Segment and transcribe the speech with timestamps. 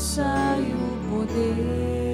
[0.00, 2.09] força e o poder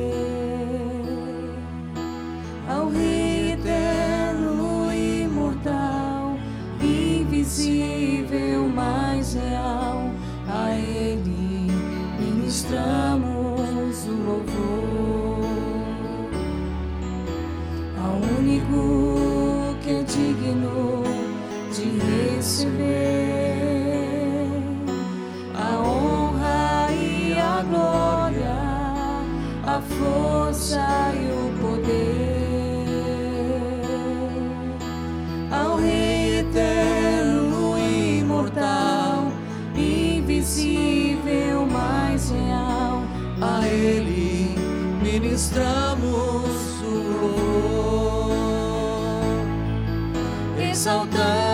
[50.87, 51.46] 走的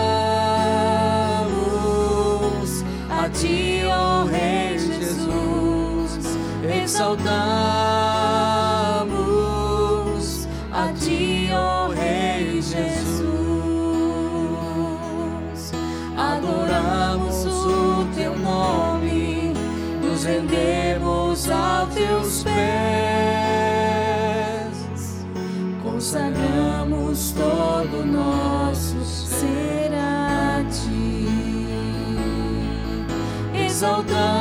[33.83, 34.32] 走的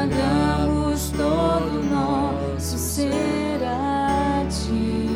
[0.00, 5.10] consagramos todo nosso ser a Ti.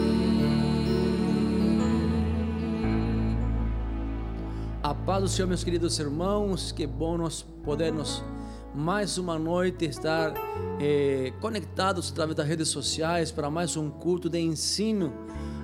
[4.83, 8.23] A paz do Senhor, meus queridos irmãos, que bom nós podermos
[8.75, 10.35] mais uma noite estar
[10.79, 15.15] eh, conectados através das redes sociais para mais um culto de ensino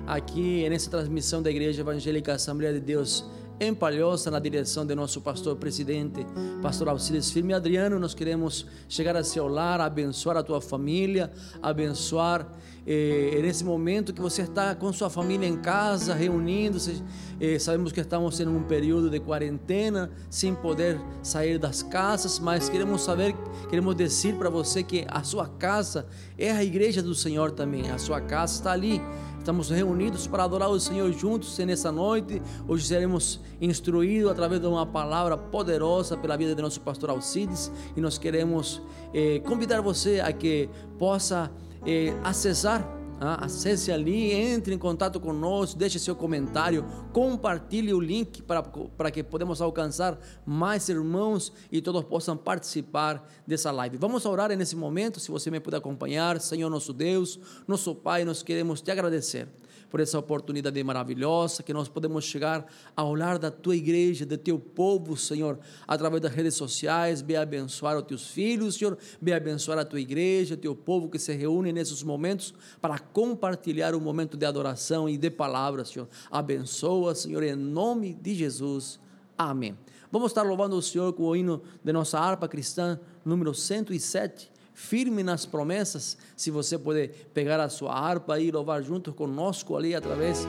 [0.07, 3.23] aqui nessa transmissão da Igreja Evangélica Assembleia de Deus
[3.61, 6.25] em Palhoça, na direção de nosso pastor presidente,
[6.63, 7.99] pastor Alcides Firme Adriano.
[7.99, 11.31] Nós queremos chegar a seu lar, abençoar a tua família,
[11.61, 12.47] abençoar
[12.87, 17.03] eh, nesse momento que você está com sua família em casa, reunindo-se.
[17.39, 22.67] Eh, sabemos que estamos em um período de quarentena, sem poder sair das casas, mas
[22.67, 23.35] queremos saber,
[23.69, 27.91] queremos dizer para você que a sua casa é a igreja do Senhor também.
[27.91, 28.99] A sua casa está ali.
[29.41, 32.39] Estamos reunidos para adorar o Senhor juntos nessa noite.
[32.67, 37.99] Hoje seremos instruídos através de uma palavra poderosa pela vida de nosso pastor Alcides e
[37.99, 38.79] nós queremos
[39.11, 41.51] eh, convidar você a que possa
[41.83, 42.87] eh, acessar
[43.21, 46.83] acesse ali, entre em contato conosco, deixe seu comentário,
[47.13, 53.69] compartilhe o link para, para que podemos alcançar mais irmãos e todos possam participar dessa
[53.71, 53.97] live.
[53.97, 56.41] Vamos orar nesse momento, se você me puder acompanhar.
[56.41, 59.47] Senhor nosso Deus, nosso Pai, nós queremos te agradecer
[59.91, 62.65] por essa oportunidade maravilhosa que nós podemos chegar
[62.95, 67.21] ao lar da tua igreja, do teu povo, Senhor, através das redes sociais.
[67.21, 68.97] Vem abençoar os teus filhos, Senhor.
[69.21, 73.93] Vem abençoar a tua igreja, o teu povo que se reúne nesses momentos para compartilhar
[73.93, 76.07] um momento de adoração e de palavras, Senhor.
[76.31, 78.97] Abençoa, Senhor, em nome de Jesus.
[79.37, 79.77] Amém.
[80.09, 85.23] Vamos estar louvando o Senhor com o hino de nossa harpa cristã, número 107 firme
[85.23, 86.17] nas promessas.
[86.35, 90.47] Se você puder pegar a sua harpa e louvar junto conosco ali através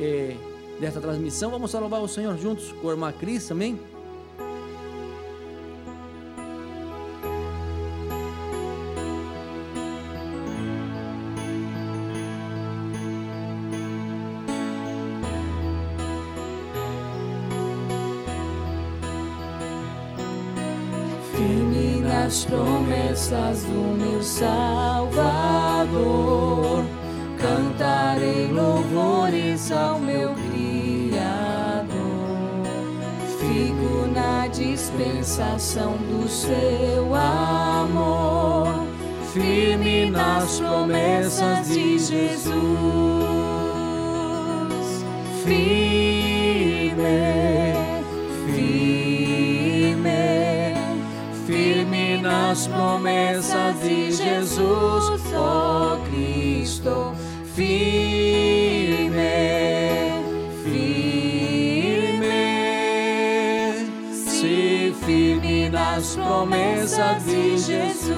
[0.00, 0.36] eh,
[0.80, 3.50] desta transmissão, vamos louvar o Senhor juntos com a irmã Cris.
[22.38, 25.08] Nas promessas do meu Salvador.
[27.38, 31.18] Cantarei louvores ao meu Criador.
[33.40, 38.86] Fico na dispensação do seu amor,
[39.32, 42.58] firme nas promessas de Jesus.
[45.44, 47.47] Firme,
[52.48, 57.12] nas promessas de Jesus, ó Cristo,
[57.54, 59.12] firme,
[60.64, 62.30] firme,
[64.14, 68.16] se firme nas promessas de Jesus,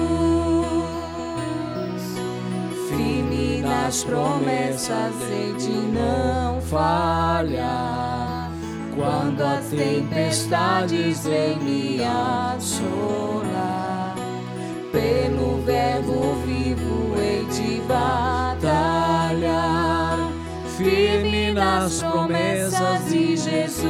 [2.87, 5.13] firme nas promessas
[5.57, 8.49] de não falhar.
[8.95, 13.40] Quando as tempestades vêm me assolar,
[14.91, 18.61] pelo verbo vivo hei de batalhar,
[20.77, 23.81] firme nas promessas de Jesus.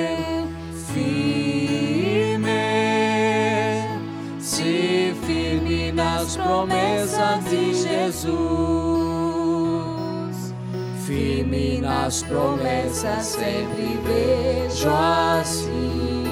[6.23, 8.31] nas promessas de Jesus,
[11.05, 16.23] firme nas promessas sempre vejo assim,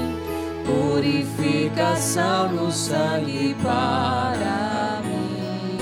[0.66, 5.78] purificação no sangue para mim,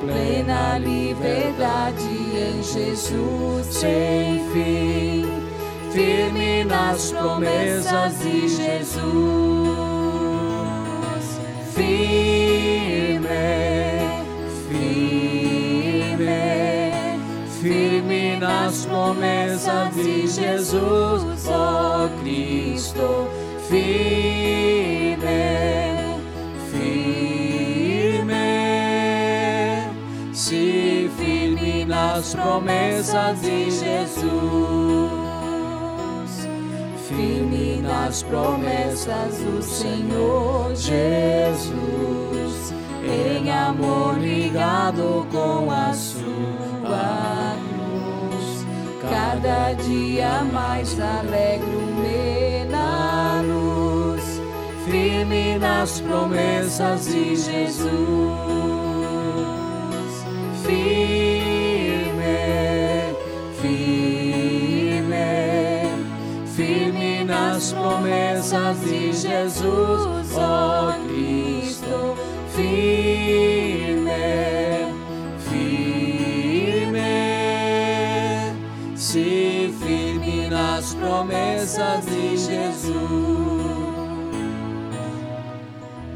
[0.00, 5.24] plena liberdade em Jesus sem fim,
[5.92, 9.75] firme nas promessas de Jesus,
[18.66, 23.28] nas promessas de Jesus, ó Cristo,
[23.68, 25.16] firme,
[26.70, 28.34] firme,
[30.32, 34.30] se firme nas promessas de Jesus,
[37.08, 42.35] firme nas promessas do Senhor Jesus,
[43.08, 48.66] em amor ligado com a sua cruz,
[49.10, 54.40] cada dia mais alegro-me na luz,
[54.84, 57.86] firme nas promessas de Jesus.
[60.64, 61.46] Firme,
[63.60, 64.26] firme,
[66.54, 72.25] firme nas promessas de Jesus, ó oh Cristo,
[72.66, 74.10] firme,
[76.88, 77.00] firme,
[78.96, 82.96] se firme nas promessas de Jesus.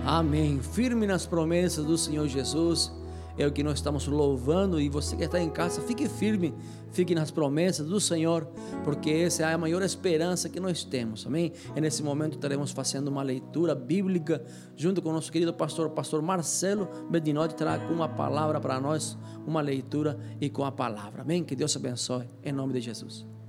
[0.04, 0.60] Amém.
[0.60, 2.92] Firme nas promessas do Senhor Jesus
[3.40, 4.80] é o que nós estamos louvando.
[4.80, 6.54] E você que está em casa, fique firme,
[6.92, 8.46] fique nas promessas do Senhor,
[8.84, 11.26] porque essa é a maior esperança que nós temos.
[11.26, 11.52] Amém?
[11.74, 14.44] E nesse momento estaremos fazendo uma leitura bíblica
[14.76, 19.16] junto com o nosso querido pastor, pastor Marcelo Bedinotti, terá uma palavra para nós,
[19.46, 21.22] uma leitura e com a palavra.
[21.22, 21.42] Amém?
[21.42, 23.39] Que Deus abençoe, em nome de Jesus.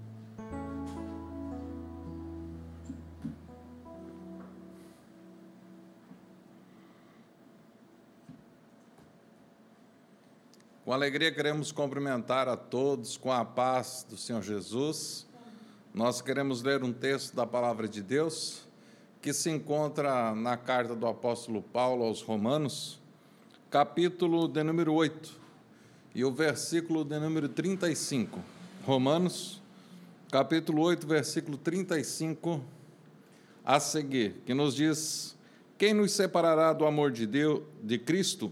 [10.83, 15.27] Com alegria queremos cumprimentar a todos com a paz do Senhor Jesus.
[15.93, 18.63] Nós queremos ler um texto da palavra de Deus
[19.21, 22.99] que se encontra na carta do apóstolo Paulo aos Romanos,
[23.69, 25.39] capítulo de número 8,
[26.15, 28.39] e o versículo de número 35.
[28.83, 29.61] Romanos,
[30.31, 32.59] capítulo 8, versículo 35
[33.63, 35.37] a seguir, que nos diz:
[35.77, 38.51] Quem nos separará do amor de Deus, de Cristo?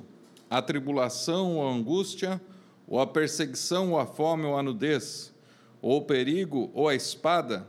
[0.50, 2.42] A tribulação ou a angústia,
[2.88, 5.34] ou a perseguição ou a fome ou a nudez,
[5.82, 7.68] ou o perigo ou a espada,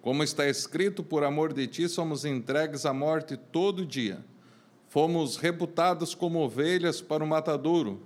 [0.00, 4.24] como está escrito, por amor de ti somos entregues à morte todo dia.
[4.88, 8.00] Fomos reputados como ovelhas para o matadouro,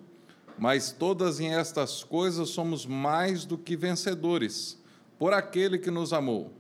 [0.59, 4.79] mas todas em estas coisas somos mais do que vencedores,
[5.19, 6.53] por aquele que nos amou.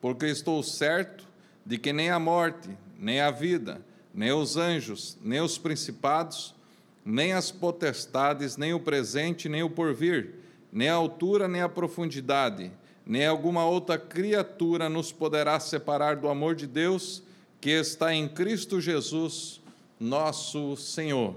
[0.00, 1.26] Porque estou certo
[1.64, 6.54] de que nem a morte, nem a vida, nem os anjos, nem os principados,
[7.04, 10.34] nem as potestades, nem o presente, nem o porvir,
[10.72, 12.70] nem a altura, nem a profundidade,
[13.04, 17.22] nem alguma outra criatura nos poderá separar do amor de Deus
[17.60, 19.60] que está em Cristo Jesus,
[19.98, 21.36] nosso Senhor.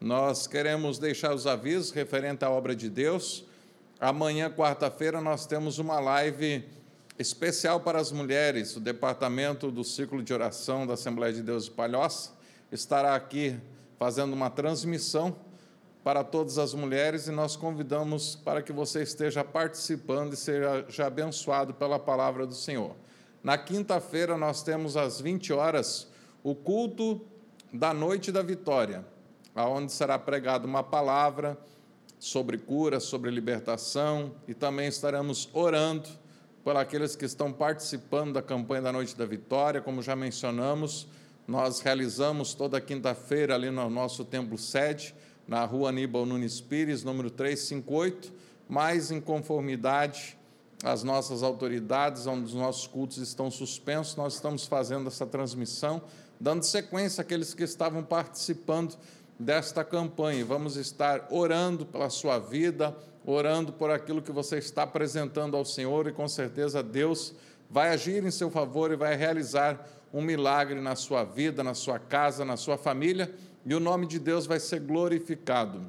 [0.00, 3.44] Nós queremos deixar os avisos referentes à obra de Deus.
[4.00, 6.64] Amanhã, quarta-feira, nós temos uma live
[7.18, 8.74] especial para as mulheres.
[8.76, 12.32] O departamento do Círculo de Oração da Assembleia de Deus de Palhoça
[12.70, 13.56] estará aqui
[14.02, 15.36] fazendo uma transmissão
[16.02, 21.72] para todas as mulheres e nós convidamos para que você esteja participando e seja abençoado
[21.72, 22.96] pela palavra do Senhor.
[23.44, 26.08] Na quinta-feira nós temos às 20 horas
[26.42, 27.24] o culto
[27.72, 29.06] da noite da vitória,
[29.54, 31.56] aonde será pregada uma palavra
[32.18, 36.08] sobre cura, sobre libertação e também estaremos orando
[36.64, 41.06] por aqueles que estão participando da campanha da Noite da Vitória, como já mencionamos,
[41.46, 45.14] nós realizamos toda quinta-feira ali no nosso templo sede,
[45.46, 48.32] na rua Aníbal Nunes Pires, número 358,
[48.68, 50.38] mas em conformidade
[50.84, 56.02] às nossas autoridades, onde os nossos cultos estão suspensos, nós estamos fazendo essa transmissão,
[56.40, 58.96] dando sequência àqueles que estavam participando
[59.38, 60.44] desta campanha.
[60.44, 66.06] Vamos estar orando pela sua vida, orando por aquilo que você está apresentando ao Senhor
[66.08, 67.34] e com certeza Deus
[67.70, 71.98] vai agir em seu favor e vai realizar um milagre na sua vida, na sua
[71.98, 75.82] casa, na sua família, e o nome de Deus vai ser glorificado.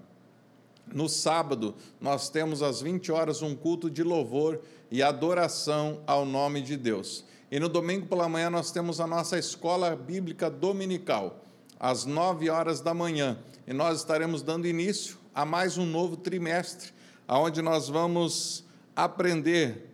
[0.91, 4.61] No sábado, nós temos às 20 horas um culto de louvor
[4.91, 7.25] e adoração ao nome de Deus.
[7.51, 11.41] E no domingo pela manhã nós temos a nossa escola bíblica dominical,
[11.79, 13.37] às 9 horas da manhã.
[13.65, 16.91] E nós estaremos dando início a mais um novo trimestre,
[17.27, 18.63] onde nós vamos
[18.95, 19.89] aprender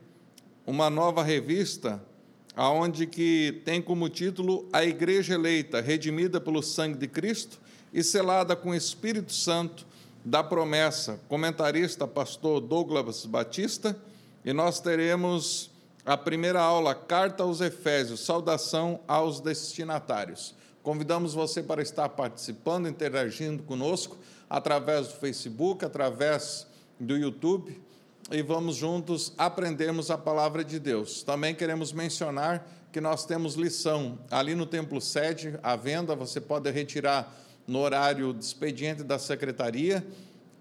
[0.65, 2.03] uma nova revista
[2.59, 7.57] aonde que tem como título A Igreja Eleita, redimida pelo sangue de Cristo
[7.93, 9.87] e selada com o Espírito Santo
[10.25, 11.21] da promessa.
[11.29, 13.97] Comentarista pastor Douglas Batista,
[14.43, 15.71] e nós teremos
[16.05, 20.53] a primeira aula, Carta aos Efésios, saudação aos destinatários.
[20.83, 24.17] Convidamos você para estar participando, interagindo conosco
[24.49, 26.67] através do Facebook, através
[26.99, 27.79] do YouTube
[28.31, 31.23] e vamos juntos aprendermos a palavra de Deus.
[31.23, 36.69] Também queremos mencionar que nós temos lição ali no Templo Sede, à venda, você pode
[36.69, 37.35] retirar
[37.67, 40.05] no horário de expediente da secretaria,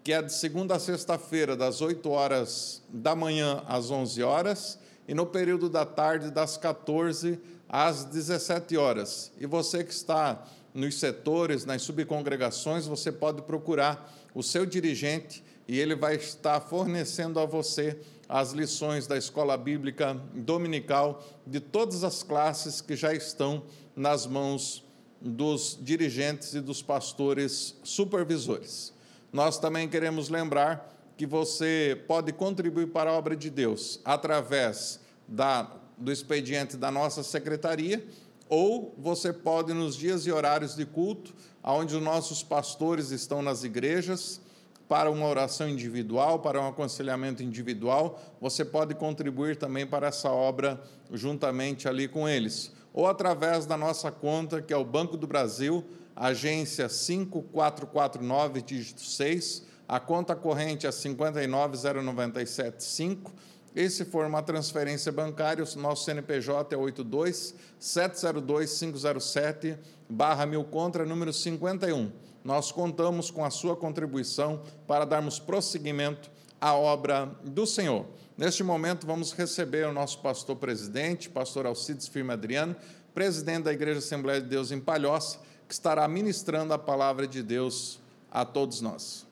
[0.03, 5.15] que é de segunda a sexta-feira, das 8 horas da manhã às 11 horas, e
[5.15, 9.31] no período da tarde, das 14 às 17 horas.
[9.39, 15.79] E você que está nos setores, nas subcongregações, você pode procurar o seu dirigente e
[15.79, 22.23] ele vai estar fornecendo a você as lições da escola bíblica dominical de todas as
[22.23, 23.63] classes que já estão
[23.95, 24.85] nas mãos
[25.21, 28.95] dos dirigentes e dos pastores supervisores.
[29.31, 35.71] Nós também queremos lembrar que você pode contribuir para a obra de Deus através da,
[35.99, 38.07] do expediente da nossa secretaria,
[38.49, 43.65] ou você pode, nos dias e horários de culto, onde os nossos pastores estão nas
[43.65, 44.41] igrejas,
[44.89, 50.83] para uma oração individual, para um aconselhamento individual, você pode contribuir também para essa obra
[51.13, 52.73] juntamente ali com eles.
[52.93, 55.85] Ou através da nossa conta, que é o Banco do Brasil,
[56.17, 63.31] agência 5449, dígito 6, a conta corrente é 5909775.
[63.77, 69.77] E se for uma transferência bancária, o nosso CNPJ é 82 702 507
[70.09, 72.11] barra mil contra, número 51
[72.49, 78.07] nós contamos com a sua contribuição para darmos prosseguimento à obra do Senhor.
[78.39, 82.75] Neste momento, vamos receber o nosso pastor presidente, pastor Alcides Firme Adriano,
[83.13, 88.01] presidente da Igreja Assembleia de Deus em Palhoça, que estará ministrando a palavra de Deus
[88.31, 89.27] a todos nós.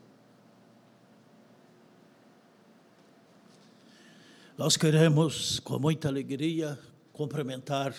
[4.59, 6.79] Nós queremos, com muita alegria,
[7.15, 7.95] cumprimentar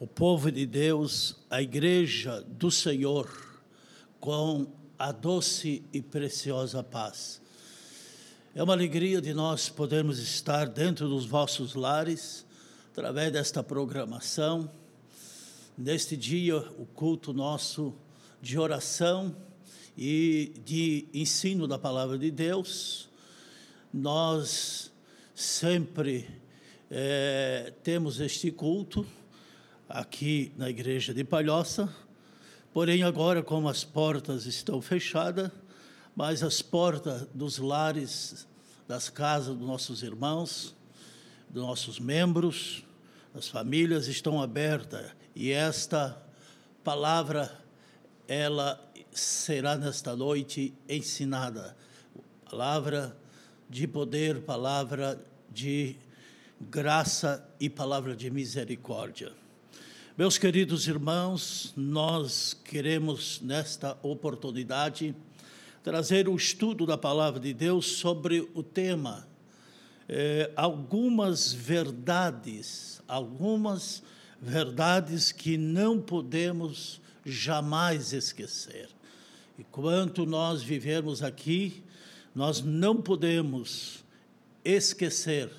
[0.00, 3.45] o povo de Deus, a Igreja do Senhor,
[4.26, 4.66] com
[4.98, 7.40] a doce e preciosa paz.
[8.56, 12.44] É uma alegria de nós podermos estar dentro dos vossos lares,
[12.90, 14.68] através desta programação.
[15.78, 17.94] Neste dia, o culto nosso
[18.42, 19.32] de oração
[19.96, 23.08] e de ensino da palavra de Deus.
[23.94, 24.90] Nós
[25.36, 26.28] sempre
[26.90, 29.06] é, temos este culto
[29.88, 32.05] aqui na igreja de Palhoça
[32.76, 35.50] Porém, agora, como as portas estão fechadas,
[36.14, 38.46] mas as portas dos lares,
[38.86, 40.76] das casas dos nossos irmãos,
[41.48, 42.84] dos nossos membros,
[43.32, 46.22] das famílias estão abertas e esta
[46.84, 47.50] palavra
[48.28, 48.78] ela
[49.10, 51.74] será nesta noite ensinada.
[52.44, 53.16] Palavra
[53.70, 55.18] de poder, palavra
[55.50, 55.96] de
[56.60, 59.32] graça e palavra de misericórdia.
[60.18, 65.14] Meus queridos irmãos, nós queremos, nesta oportunidade,
[65.84, 69.28] trazer o estudo da palavra de Deus sobre o tema
[70.08, 74.02] eh, algumas verdades, algumas
[74.40, 78.88] verdades que não podemos jamais esquecer.
[79.58, 81.84] E quanto nós vivermos aqui,
[82.34, 84.02] nós não podemos
[84.64, 85.50] esquecer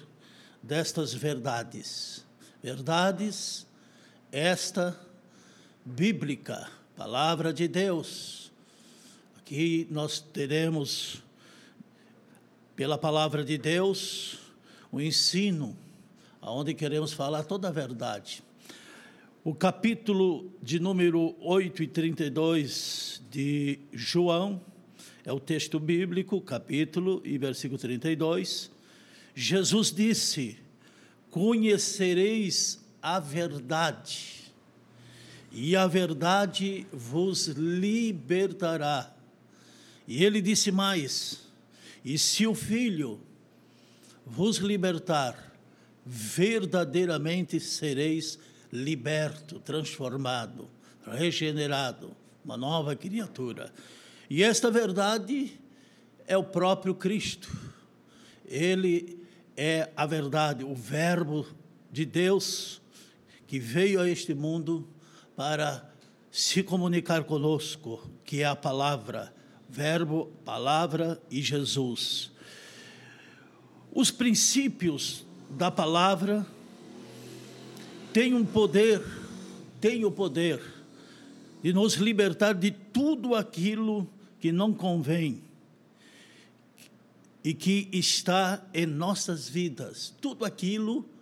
[0.64, 2.26] destas verdades.
[2.64, 3.67] Verdades
[4.32, 5.00] esta
[5.86, 8.52] bíblica, palavra de Deus.
[9.38, 11.24] Aqui nós teremos,
[12.76, 14.40] pela palavra de Deus,
[14.92, 15.78] o ensino,
[16.42, 18.44] aonde queremos falar toda a verdade.
[19.44, 24.62] O capítulo de número 8 e 32 de João,
[25.24, 28.72] é o texto bíblico, capítulo e versículo 32.
[29.36, 30.58] Jesus disse:
[31.30, 34.52] Conhecereis a verdade,
[35.52, 39.14] e a verdade vos libertará.
[40.08, 41.48] E ele disse mais:
[42.04, 43.20] E se o Filho
[44.26, 45.54] vos libertar,
[46.06, 48.40] verdadeiramente sereis
[48.72, 50.70] liberto, transformado,
[51.06, 53.74] regenerado, uma nova criatura.
[54.30, 55.60] E esta verdade
[56.26, 57.50] é o próprio Cristo.
[58.46, 59.20] Ele
[59.56, 61.46] é a verdade, o Verbo
[61.92, 62.82] de Deus
[63.48, 64.88] que veio a este mundo
[65.36, 65.90] para
[66.30, 69.34] se comunicar conosco, que é a palavra,
[69.70, 72.32] Verbo, palavra e Jesus.
[73.92, 76.46] Os princípios da palavra
[78.14, 79.04] tem um poder,
[79.82, 80.62] tem o poder
[81.62, 84.08] de nos libertar de tudo aquilo
[84.40, 85.42] que não convém
[87.44, 91.17] e que está em nossas vidas, tudo aquilo que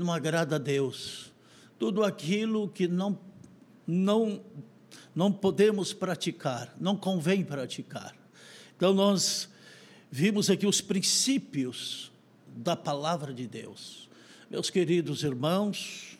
[0.00, 1.32] não agrada a Deus,
[1.78, 3.18] tudo aquilo que não
[3.86, 4.40] não
[5.14, 8.14] não podemos praticar, não convém praticar.
[8.76, 9.48] Então nós
[10.10, 12.10] vimos aqui os princípios
[12.46, 14.08] da palavra de Deus.
[14.50, 16.18] Meus queridos irmãos,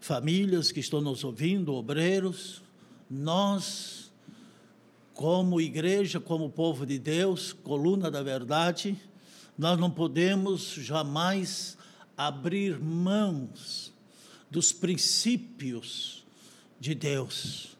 [0.00, 2.62] famílias que estão nos ouvindo, obreiros,
[3.10, 4.12] nós,
[5.14, 8.96] como igreja, como povo de Deus, coluna da verdade,
[9.56, 11.78] nós não podemos jamais
[12.16, 13.92] abrir mãos
[14.50, 16.24] dos princípios
[16.80, 17.76] de Deus,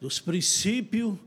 [0.00, 1.18] dos princípios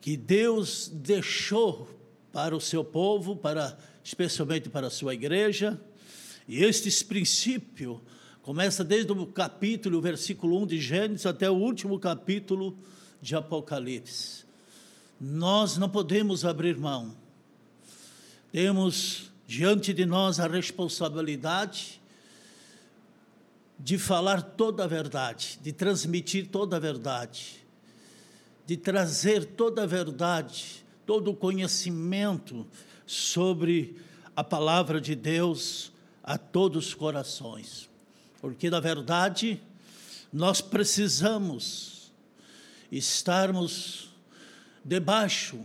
[0.00, 1.88] que Deus deixou
[2.32, 5.80] para o seu povo, para especialmente para a sua igreja
[6.48, 7.98] e estes princípios
[8.42, 12.76] começa desde o capítulo, versículo 1 de Gênesis até o último capítulo
[13.20, 14.44] de Apocalipse.
[15.20, 17.14] Nós não podemos abrir mão.
[18.50, 22.00] Temos diante de nós a responsabilidade
[23.78, 27.62] de falar toda a verdade, de transmitir toda a verdade,
[28.64, 32.66] de trazer toda a verdade, todo o conhecimento
[33.04, 33.94] sobre
[34.34, 37.90] a palavra de Deus a todos os corações.
[38.40, 39.60] Porque, na verdade,
[40.32, 42.10] nós precisamos
[42.90, 44.14] estarmos
[44.82, 45.60] debaixo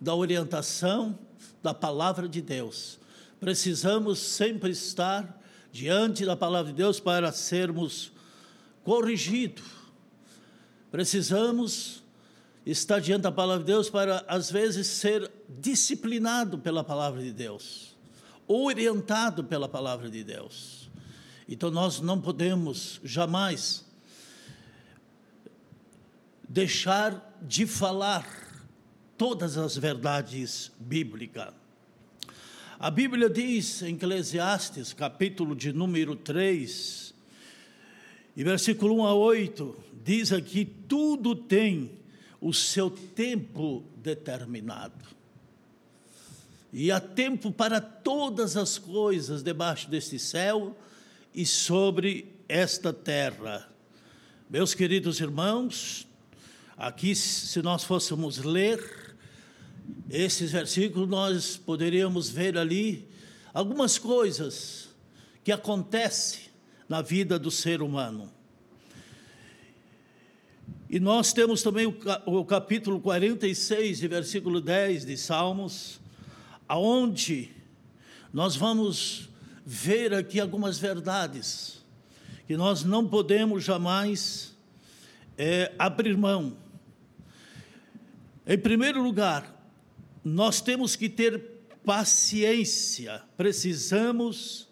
[0.00, 1.18] da orientação
[1.60, 2.99] da palavra de Deus.
[3.40, 8.12] Precisamos sempre estar diante da palavra de Deus para sermos
[8.84, 9.64] corrigidos.
[10.90, 12.02] Precisamos
[12.64, 17.90] estar diante da palavra de Deus para, às vezes, ser disciplinado pela palavra de Deus
[18.52, 20.90] orientado pela palavra de Deus.
[21.48, 23.84] Então nós não podemos jamais
[26.48, 28.26] deixar de falar
[29.16, 31.59] todas as verdades bíblicas.
[32.82, 37.12] A Bíblia diz em Eclesiastes, capítulo de número 3,
[38.34, 41.90] e versículo 1 a 8, diz aqui: tudo tem
[42.40, 45.04] o seu tempo determinado.
[46.72, 50.74] E há tempo para todas as coisas debaixo deste céu
[51.34, 53.68] e sobre esta terra.
[54.48, 56.08] Meus queridos irmãos,
[56.78, 58.99] aqui, se nós fôssemos ler
[60.08, 63.08] esses versículos, nós poderíamos ver ali
[63.52, 64.88] algumas coisas
[65.44, 66.42] que acontecem
[66.88, 68.32] na vida do ser humano.
[70.88, 71.86] E nós temos também
[72.26, 76.00] o capítulo 46, versículo 10 de Salmos,
[76.66, 77.50] aonde
[78.32, 79.28] nós vamos
[79.64, 81.84] ver aqui algumas verdades
[82.46, 84.56] que nós não podemos jamais
[85.38, 86.56] é, abrir mão.
[88.44, 89.59] Em primeiro lugar,
[90.24, 91.40] nós temos que ter
[91.84, 94.68] paciência, precisamos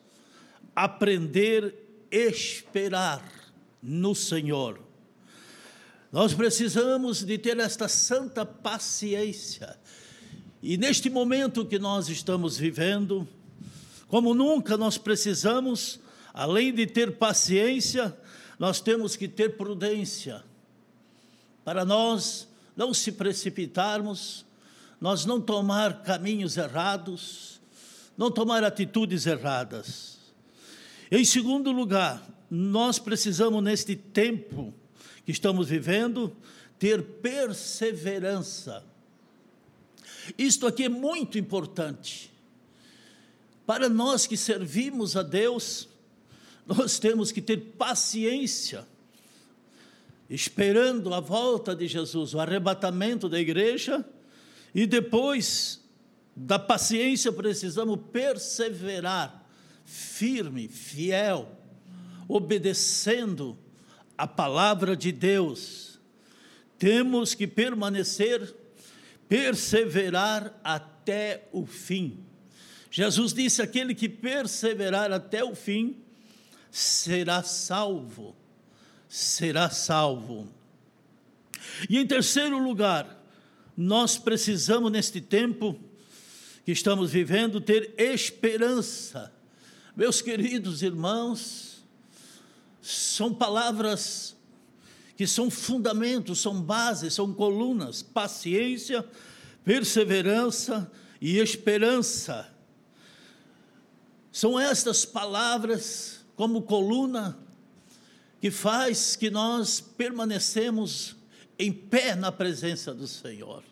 [0.75, 1.75] aprender
[2.13, 3.23] a esperar
[3.83, 4.81] no Senhor.
[6.11, 9.79] Nós precisamos de ter esta santa paciência.
[10.63, 13.29] E neste momento que nós estamos vivendo,
[14.09, 16.01] como nunca nós precisamos,
[16.33, 18.17] além de ter paciência,
[18.59, 20.43] nós temos que ter prudência,
[21.65, 24.47] para nós não se precipitarmos,
[25.01, 27.61] nós não tomar caminhos errados,
[28.17, 30.19] não tomar atitudes erradas.
[31.11, 34.75] Em segundo lugar, nós precisamos, neste tempo
[35.25, 36.37] que estamos vivendo,
[36.79, 38.85] ter perseverança.
[40.37, 42.33] Isto aqui é muito importante.
[43.67, 45.89] Para nós que servimos a Deus,
[46.67, 48.87] nós temos que ter paciência,
[50.29, 54.05] esperando a volta de Jesus, o arrebatamento da igreja,
[54.79, 55.85] e depois
[56.37, 59.45] da paciência precisamos perseverar,
[59.85, 61.51] firme, fiel,
[62.29, 63.59] obedecendo
[64.17, 65.99] a palavra de Deus.
[66.79, 68.55] Temos que permanecer,
[69.29, 72.25] perseverar até o fim.
[72.89, 75.97] Jesus disse: aquele que perseverar até o fim
[76.71, 78.37] será salvo.
[79.09, 80.49] Será salvo.
[81.91, 83.18] E em terceiro lugar,
[83.81, 85.79] nós precisamos neste tempo
[86.65, 89.33] que estamos vivendo ter esperança.
[89.95, 91.85] Meus queridos irmãos,
[92.83, 94.35] são palavras
[95.17, 99.09] que são fundamentos, são bases, são colunas, paciência,
[99.65, 102.53] perseverança e esperança.
[104.33, 107.39] São estas palavras como coluna
[108.41, 111.18] que faz que nós permanecemos
[111.59, 113.65] em pé na presença do Senhor.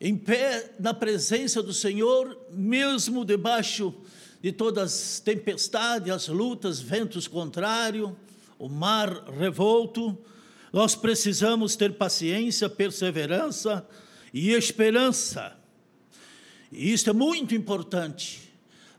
[0.00, 3.94] Em pé na presença do Senhor, mesmo debaixo
[4.40, 8.10] de todas as tempestades, as lutas, ventos contrários,
[8.58, 10.18] o mar revolto,
[10.72, 13.86] nós precisamos ter paciência, perseverança
[14.32, 15.56] e esperança.
[16.72, 18.52] E isso é muito importante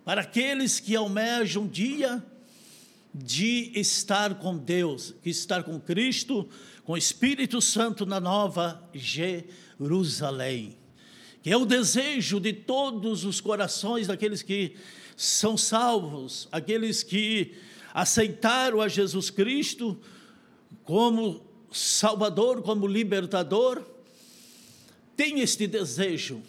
[0.06, 2.24] para aqueles que almejam um dia
[3.14, 6.48] de estar com Deus, de estar com Cristo,
[6.84, 10.78] com o Espírito Santo na nova Jerusalém.
[11.42, 14.76] Que é o desejo de todos os corações daqueles que
[15.16, 17.54] são salvos, aqueles que
[17.94, 20.00] aceitaram a Jesus Cristo
[20.84, 23.84] como Salvador, como libertador,
[25.16, 26.42] tem este desejo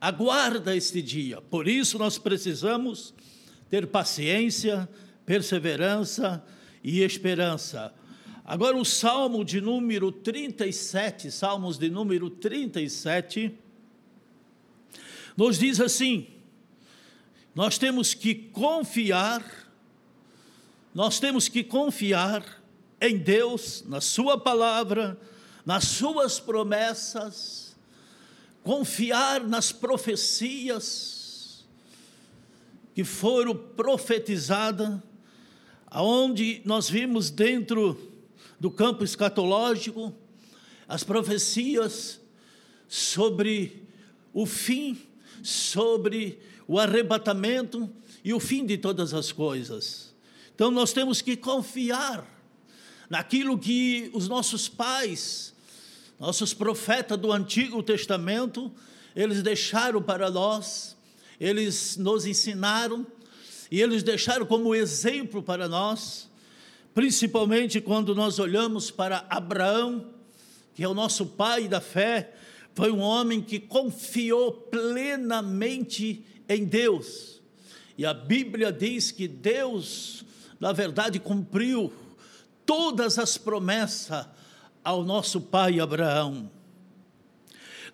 [0.00, 1.40] aguarda este dia.
[1.40, 3.14] Por isso nós precisamos
[3.68, 4.88] ter paciência,
[5.26, 6.42] perseverança
[6.82, 7.92] e esperança.
[8.44, 13.52] Agora o Salmo de número 37, Salmos de número 37,
[15.36, 16.28] nos diz assim:
[17.56, 19.42] nós temos que confiar,
[20.94, 22.62] nós temos que confiar
[23.00, 25.18] em Deus, na Sua palavra,
[25.64, 27.76] nas Suas promessas,
[28.62, 31.66] confiar nas profecias
[32.94, 35.00] que foram profetizadas,
[35.96, 37.98] aonde nós vimos dentro
[38.60, 40.14] do campo escatológico
[40.86, 42.20] as profecias
[42.86, 43.82] sobre
[44.30, 45.00] o fim,
[45.42, 47.90] sobre o arrebatamento
[48.22, 50.14] e o fim de todas as coisas.
[50.54, 52.28] Então nós temos que confiar
[53.08, 55.54] naquilo que os nossos pais
[56.20, 58.70] nossos profetas do Antigo Testamento,
[59.14, 60.94] eles deixaram para nós,
[61.40, 63.06] eles nos ensinaram
[63.70, 66.30] e eles deixaram como exemplo para nós,
[66.94, 70.06] principalmente quando nós olhamos para Abraão,
[70.74, 72.34] que é o nosso pai da fé,
[72.74, 77.40] foi um homem que confiou plenamente em Deus.
[77.96, 80.24] E a Bíblia diz que Deus,
[80.60, 81.92] na verdade, cumpriu
[82.66, 84.26] todas as promessas
[84.84, 86.50] ao nosso pai Abraão.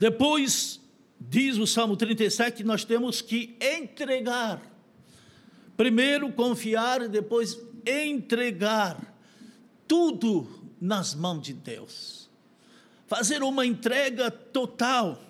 [0.01, 0.81] Depois,
[1.21, 4.72] diz o Salmo 37, que nós temos que entregar.
[5.77, 9.15] Primeiro confiar e depois entregar
[9.87, 10.49] tudo
[10.81, 12.29] nas mãos de Deus.
[13.07, 15.21] Fazer uma entrega total,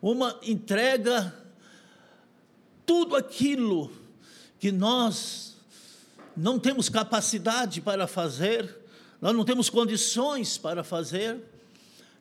[0.00, 1.34] uma entrega,
[2.84, 3.90] tudo aquilo
[4.58, 5.56] que nós
[6.36, 8.74] não temos capacidade para fazer,
[9.20, 11.40] nós não temos condições para fazer,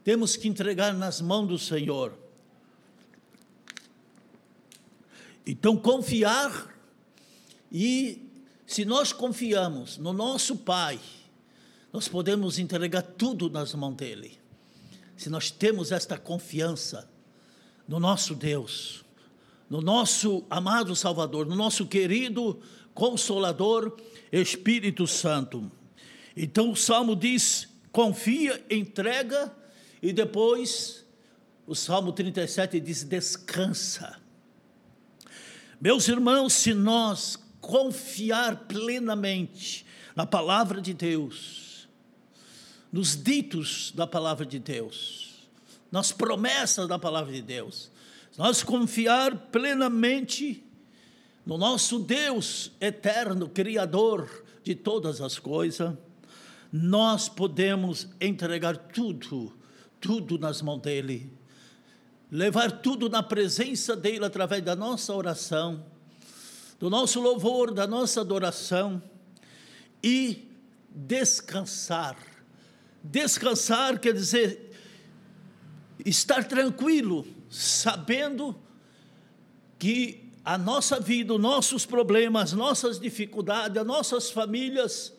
[0.04, 2.14] temos que entregar nas mãos do Senhor.
[5.46, 6.75] Então, confiar,
[7.72, 8.30] e
[8.66, 11.00] se nós confiamos no nosso Pai,
[11.94, 14.38] nós podemos entregar tudo nas mãos dEle.
[15.16, 17.10] Se nós temos esta confiança
[17.88, 19.06] no nosso Deus,
[19.70, 22.60] no nosso amado Salvador, no nosso querido
[22.94, 23.96] Consolador
[24.32, 25.72] Espírito Santo.
[26.36, 29.56] Então o salmo diz: confia, entrega,
[30.02, 31.06] e depois
[31.68, 34.20] o salmo 37 diz: descansa.
[35.80, 41.88] Meus irmãos, se nós confiar plenamente na palavra de Deus,
[42.92, 45.50] nos ditos da palavra de Deus,
[45.92, 47.90] nas promessas da palavra de Deus,
[48.38, 50.64] nós confiar plenamente,
[51.44, 55.92] no nosso Deus eterno, Criador de todas as coisas,
[56.72, 59.58] nós podemos entregar tudo,
[60.00, 61.32] tudo nas mãos dEle,
[62.32, 65.84] levar tudo na presença dEle através da nossa oração,
[66.80, 69.02] do nosso louvor, da nossa adoração
[70.04, 70.50] e
[70.90, 72.18] descansar.
[73.04, 74.72] Descansar quer dizer
[76.06, 78.56] estar tranquilo, sabendo
[79.80, 85.12] que a nossa vida, nossos problemas, nossas dificuldades, as nossas famílias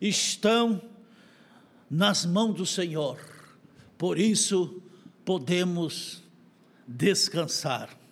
[0.00, 0.82] estão
[1.88, 3.18] nas mãos do Senhor.
[3.96, 4.82] Por isso
[5.24, 6.22] podemos
[6.86, 8.03] descansar.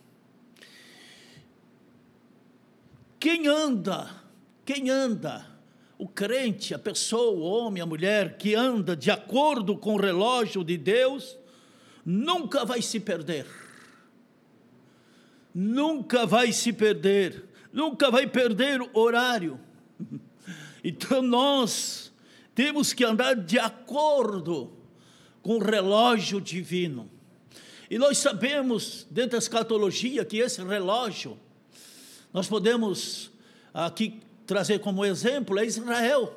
[3.22, 4.10] Quem anda,
[4.64, 5.46] quem anda,
[5.96, 10.64] o crente, a pessoa, o homem, a mulher que anda de acordo com o relógio
[10.64, 11.38] de Deus,
[12.04, 13.46] nunca vai se perder
[15.54, 19.60] nunca vai se perder, nunca vai perder o horário.
[20.84, 22.12] Então nós
[22.56, 24.72] temos que andar de acordo
[25.40, 27.08] com o relógio divino.
[27.88, 31.38] E nós sabemos, dentro da escatologia, que esse relógio,
[32.32, 33.30] nós podemos
[33.74, 36.34] aqui trazer como exemplo, é Israel.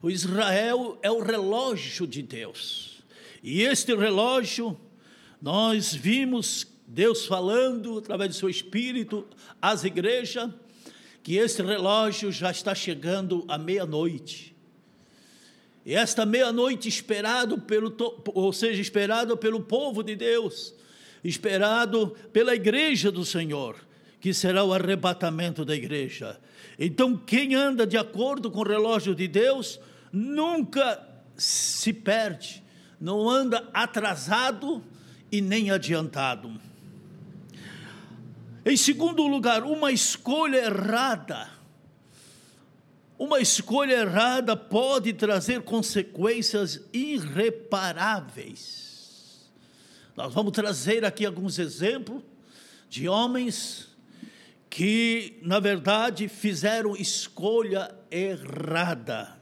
[0.00, 3.02] O Israel é o relógio de Deus.
[3.42, 4.78] E este relógio,
[5.40, 9.26] nós vimos Deus falando através do seu Espírito
[9.60, 10.50] às igrejas,
[11.22, 14.54] que esse relógio já está chegando à meia-noite.
[15.84, 17.94] E esta meia-noite esperado pelo,
[18.34, 20.74] ou seja, esperado pelo povo de Deus,
[21.22, 23.76] esperado pela igreja do Senhor,
[24.24, 26.40] que será o arrebatamento da igreja.
[26.78, 29.78] Então, quem anda de acordo com o relógio de Deus,
[30.10, 31.06] nunca
[31.36, 32.64] se perde,
[32.98, 34.82] não anda atrasado
[35.30, 36.58] e nem adiantado.
[38.64, 41.50] Em segundo lugar, uma escolha errada.
[43.18, 49.50] Uma escolha errada pode trazer consequências irreparáveis.
[50.16, 52.22] Nós vamos trazer aqui alguns exemplos
[52.88, 53.92] de homens
[54.74, 59.40] que, na verdade, fizeram escolha errada.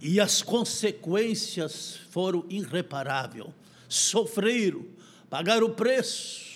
[0.00, 3.46] E as consequências foram irreparáveis.
[3.86, 4.86] Sofreram,
[5.28, 6.54] pagaram o preço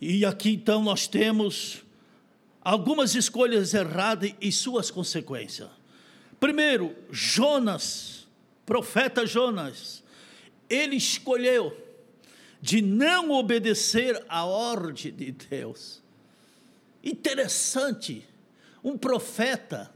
[0.00, 1.84] e aqui então nós temos
[2.62, 5.68] algumas escolhas erradas e suas consequências.
[6.40, 8.26] Primeiro, Jonas,
[8.64, 10.02] profeta Jonas,
[10.70, 11.76] ele escolheu
[12.60, 16.02] de não obedecer à ordem de Deus.
[17.02, 18.26] Interessante,
[18.82, 19.90] um profeta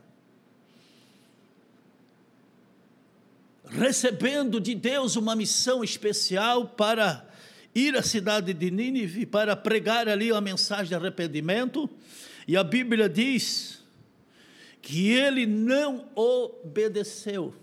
[3.64, 7.28] recebendo de Deus uma missão especial para
[7.74, 11.88] ir à cidade de Nínive para pregar ali uma mensagem de arrependimento,
[12.46, 13.80] e a Bíblia diz
[14.82, 17.54] que ele não obedeceu.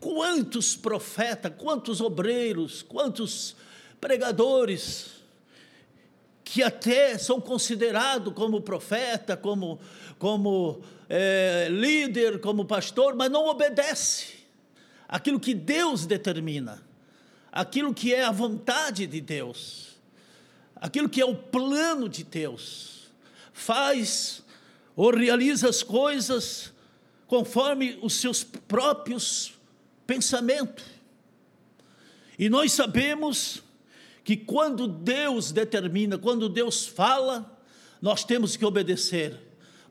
[0.00, 3.56] Quantos profetas, quantos obreiros, quantos
[4.00, 5.18] pregadores
[6.44, 9.78] que até são considerados como profeta, como,
[10.18, 14.38] como é, líder, como pastor, mas não obedece
[15.08, 16.88] aquilo que Deus determina
[17.52, 19.96] aquilo que é a vontade de Deus,
[20.76, 23.08] aquilo que é o plano de Deus.
[23.52, 24.42] Faz
[24.94, 26.72] ou realiza as coisas
[27.26, 29.57] conforme os seus próprios
[30.08, 30.86] pensamentos.
[32.38, 33.62] E nós sabemos
[34.24, 37.60] que quando Deus determina, quando Deus fala,
[38.00, 39.38] nós temos que obedecer,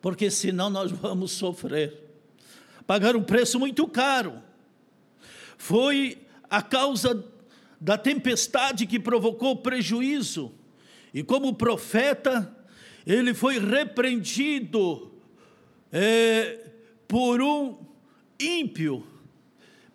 [0.01, 2.03] porque senão nós vamos sofrer.
[2.87, 4.41] Pagar um preço muito caro.
[5.55, 6.17] Foi
[6.49, 7.23] a causa
[7.79, 10.51] da tempestade que provocou prejuízo,
[11.13, 12.55] e como profeta,
[13.05, 15.11] ele foi repreendido
[15.91, 16.71] é,
[17.07, 17.77] por um
[18.39, 19.05] ímpio,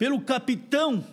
[0.03, 1.07] pelo capitão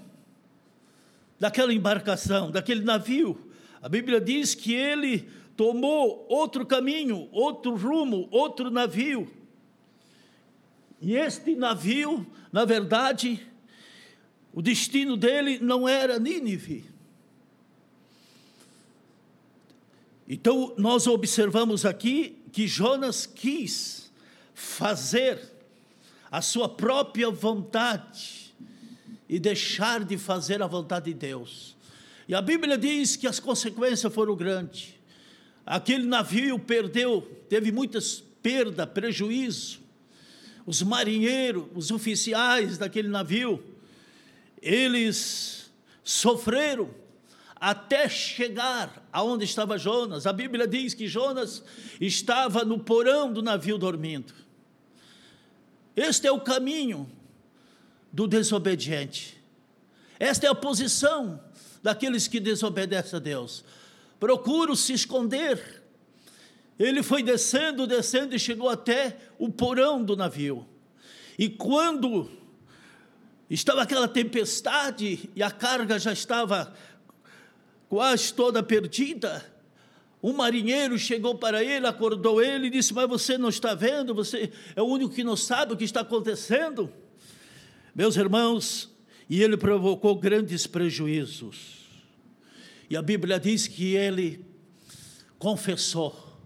[1.40, 3.40] daquela embarcação, daquele navio.
[3.84, 9.32] A Bíblia diz que ele tomou outro caminho, outro rumo, outro navio.
[11.00, 13.48] E este navio, na verdade,
[14.52, 16.84] o destino dele não era Nínive.
[20.28, 24.12] Então, nós observamos aqui que Jonas quis
[24.56, 25.40] fazer
[26.32, 28.39] a sua própria vontade
[29.30, 31.78] e deixar de fazer a vontade de Deus.
[32.28, 34.96] E a Bíblia diz que as consequências foram grandes.
[35.66, 39.80] Aquele navio perdeu, teve muitas perdas, prejuízo.
[40.66, 43.64] Os marinheiros, os oficiais daquele navio,
[44.62, 45.72] eles
[46.04, 46.90] sofreram
[47.56, 50.26] até chegar aonde estava Jonas.
[50.26, 51.64] A Bíblia diz que Jonas
[52.02, 54.34] estava no porão do navio dormindo.
[55.96, 57.10] Este é o caminho
[58.12, 59.40] do desobediente.
[60.20, 61.42] Esta é a posição
[61.82, 63.64] daqueles que desobedecem a Deus.
[64.20, 65.84] Procuram se esconder.
[66.78, 70.68] Ele foi descendo, descendo e chegou até o porão do navio.
[71.38, 72.30] E quando
[73.50, 76.74] estava aquela tempestade e a carga já estava
[77.88, 79.46] quase toda perdida,
[80.22, 84.14] um marinheiro chegou para ele, acordou ele e disse: Mas você não está vendo?
[84.14, 86.92] Você é o único que não sabe o que está acontecendo.
[88.00, 88.90] Meus irmãos,
[89.30, 91.86] e ele provocou grandes prejuízos.
[92.90, 94.46] E a Bíblia diz que ele
[95.38, 96.40] confessou.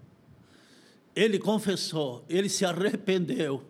[1.16, 3.64] Ele confessou, ele se arrependeu.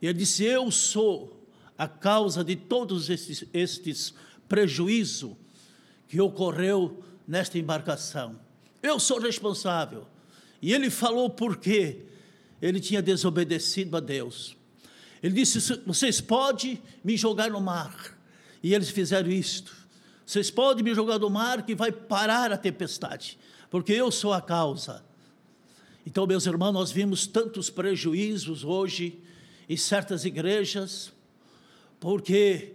[0.00, 1.46] Ele disse: Eu sou
[1.76, 4.14] a causa de todos estes, estes
[4.48, 5.36] prejuízos
[6.08, 8.40] que ocorreu nesta embarcação.
[8.82, 10.06] Eu sou responsável.
[10.62, 12.06] E ele falou por quê?
[12.62, 14.56] Ele tinha desobedecido a Deus.
[15.22, 18.18] Ele disse: Vocês podem me jogar no mar.
[18.62, 19.74] E eles fizeram isto.
[20.24, 23.38] Vocês podem me jogar no mar que vai parar a tempestade,
[23.70, 25.04] porque eu sou a causa.
[26.06, 29.18] Então, meus irmãos, nós vimos tantos prejuízos hoje
[29.68, 31.12] em certas igrejas,
[32.00, 32.72] porque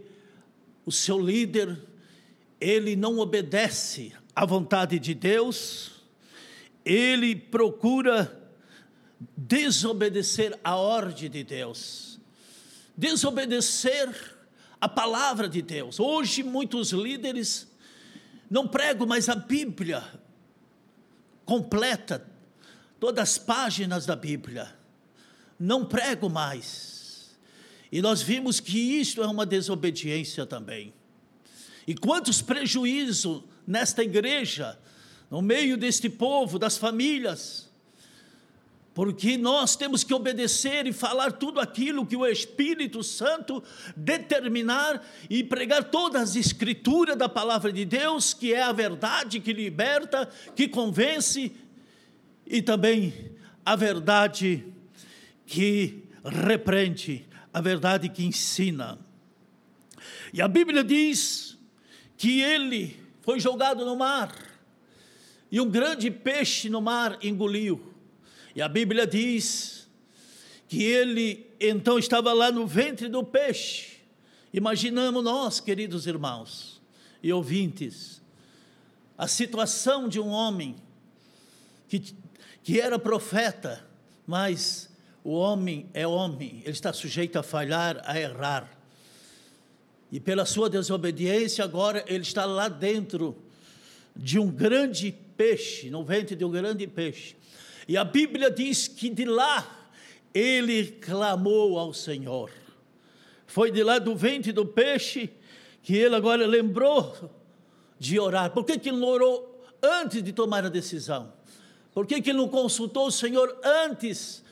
[0.85, 1.77] o seu líder,
[2.59, 5.91] ele não obedece à vontade de Deus,
[6.85, 8.49] ele procura
[9.35, 12.16] desobedecer a ordem de Deus,
[12.97, 14.09] desobedecer
[14.81, 15.99] a palavra de Deus.
[15.99, 17.67] Hoje, muitos líderes
[18.49, 20.03] não pregam mais a Bíblia
[21.45, 22.27] completa,
[22.99, 24.75] todas as páginas da Bíblia,
[25.59, 27.37] não prego mais.
[27.89, 30.93] E nós vimos que isto é uma desobediência também.
[31.87, 34.77] E quantos prejuízos nesta igreja,
[35.31, 37.66] no meio deste povo, das famílias,
[38.97, 43.63] porque nós temos que obedecer e falar tudo aquilo que o Espírito Santo
[43.95, 49.53] determinar e pregar todas as escrituras da palavra de Deus, que é a verdade que
[49.53, 51.55] liberta, que convence
[52.43, 53.13] e também
[53.63, 54.65] a verdade
[55.45, 57.23] que repreende,
[57.53, 58.97] a verdade que ensina.
[60.33, 61.55] E a Bíblia diz
[62.17, 64.33] que ele foi jogado no mar
[65.51, 67.93] e um grande peixe no mar engoliu.
[68.57, 69.87] E a Bíblia diz
[70.67, 73.97] que ele então estava lá no ventre do peixe.
[74.51, 76.81] Imaginamos nós, queridos irmãos
[77.21, 78.19] e ouvintes,
[79.15, 80.75] a situação de um homem
[81.87, 82.15] que
[82.63, 83.85] que era profeta,
[84.25, 84.89] mas
[85.23, 88.75] o homem é homem, ele está sujeito a falhar, a errar.
[90.11, 93.37] E pela sua desobediência, agora ele está lá dentro
[94.15, 97.36] de um grande peixe, no ventre de um grande peixe.
[97.87, 99.89] E a Bíblia diz que de lá
[100.33, 102.51] ele clamou ao Senhor.
[103.45, 105.29] Foi de lá do ventre do peixe
[105.81, 107.31] que ele agora lembrou
[107.97, 108.51] de orar.
[108.51, 111.31] Por que, que ele não orou antes de tomar a decisão?
[111.93, 114.43] Por que, que ele não consultou o Senhor antes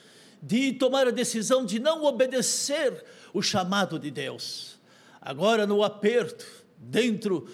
[0.41, 4.79] de tomar a decisão de não obedecer o chamado de Deus?
[5.21, 6.45] Agora, no aperto,
[6.77, 7.47] dentro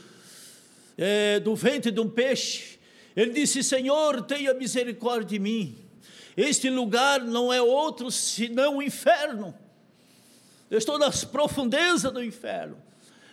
[0.97, 2.79] é, do ventre de um peixe,
[3.15, 5.77] ele disse: Senhor, tenha misericórdia de mim.
[6.35, 9.53] Este lugar não é outro senão o inferno.
[10.69, 12.77] Eu estou nas profundezas do inferno.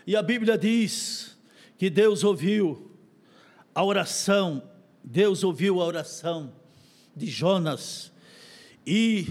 [0.07, 1.37] E a Bíblia diz
[1.79, 2.91] que Deus ouviu
[3.75, 4.63] a oração
[5.11, 6.53] Deus ouviu a oração
[7.17, 8.13] de Jonas
[8.87, 9.27] e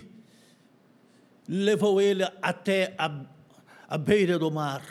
[1.47, 3.25] levou ele até a,
[3.87, 4.83] a beira do mar.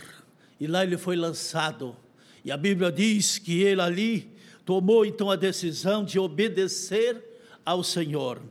[0.60, 1.96] E lá ele foi lançado.
[2.44, 4.35] E a Bíblia diz que ele ali
[4.66, 7.24] tomou então a decisão de obedecer
[7.64, 8.42] ao Senhor.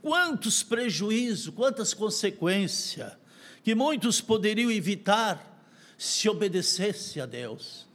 [0.00, 3.12] Quantos prejuízos, quantas consequências
[3.64, 5.44] que muitos poderiam evitar
[5.98, 7.86] se obedecesse a Deus,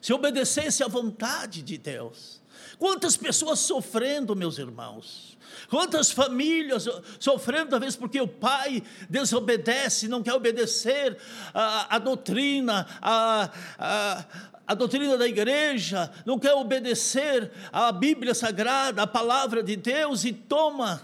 [0.00, 2.42] se obedecesse à vontade de Deus.
[2.76, 5.38] Quantas pessoas sofrendo, meus irmãos?
[5.68, 6.88] Quantas famílias
[7.20, 11.16] sofrendo, talvez porque o pai desobedece, não quer obedecer
[11.54, 14.24] a doutrina, a, a,
[14.66, 20.32] a doutrina da igreja, não quer obedecer à Bíblia Sagrada, à palavra de Deus e
[20.32, 21.02] toma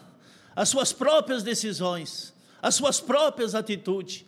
[0.54, 2.32] as suas próprias decisões,
[2.62, 4.24] as suas próprias atitudes.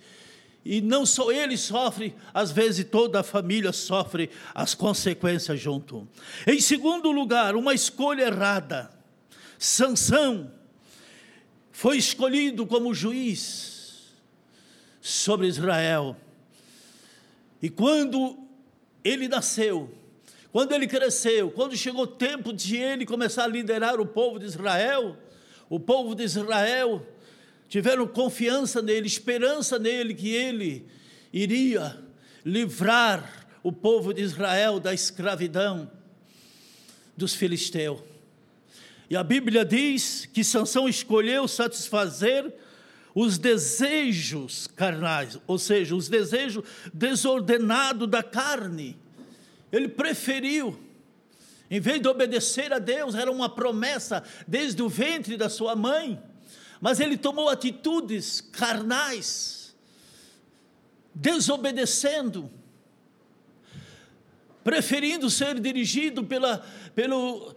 [0.65, 6.07] E não só ele sofre, às vezes toda a família sofre as consequências junto.
[6.47, 8.91] Em segundo lugar, uma escolha errada.
[9.59, 10.53] Sansão
[11.71, 14.13] foi escolhido como juiz
[15.01, 16.17] sobre Israel.
[17.63, 18.40] E quando
[19.05, 19.93] ele nasceu,
[20.53, 24.47] Quando ele cresceu, quando chegou o tempo de ele começar a liderar o povo de
[24.47, 25.17] Israel,
[25.69, 27.07] o povo de Israel
[27.69, 30.89] tiveram confiança nele, esperança nele, que ele
[31.33, 32.03] iria
[32.45, 35.89] livrar o povo de Israel da escravidão
[37.17, 38.01] dos filisteus.
[39.09, 42.53] E a Bíblia diz que Sansão escolheu satisfazer
[43.15, 48.97] os desejos carnais, ou seja, os desejos desordenados da carne.
[49.73, 50.79] Ele preferiu,
[51.71, 56.21] em vez de obedecer a Deus, era uma promessa desde o ventre da sua mãe,
[56.81, 59.75] mas ele tomou atitudes carnais,
[61.15, 62.51] desobedecendo,
[64.65, 66.59] preferindo ser dirigido pela,
[66.95, 67.55] pelo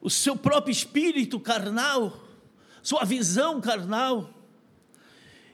[0.00, 2.24] o seu próprio espírito carnal,
[2.82, 4.35] sua visão carnal.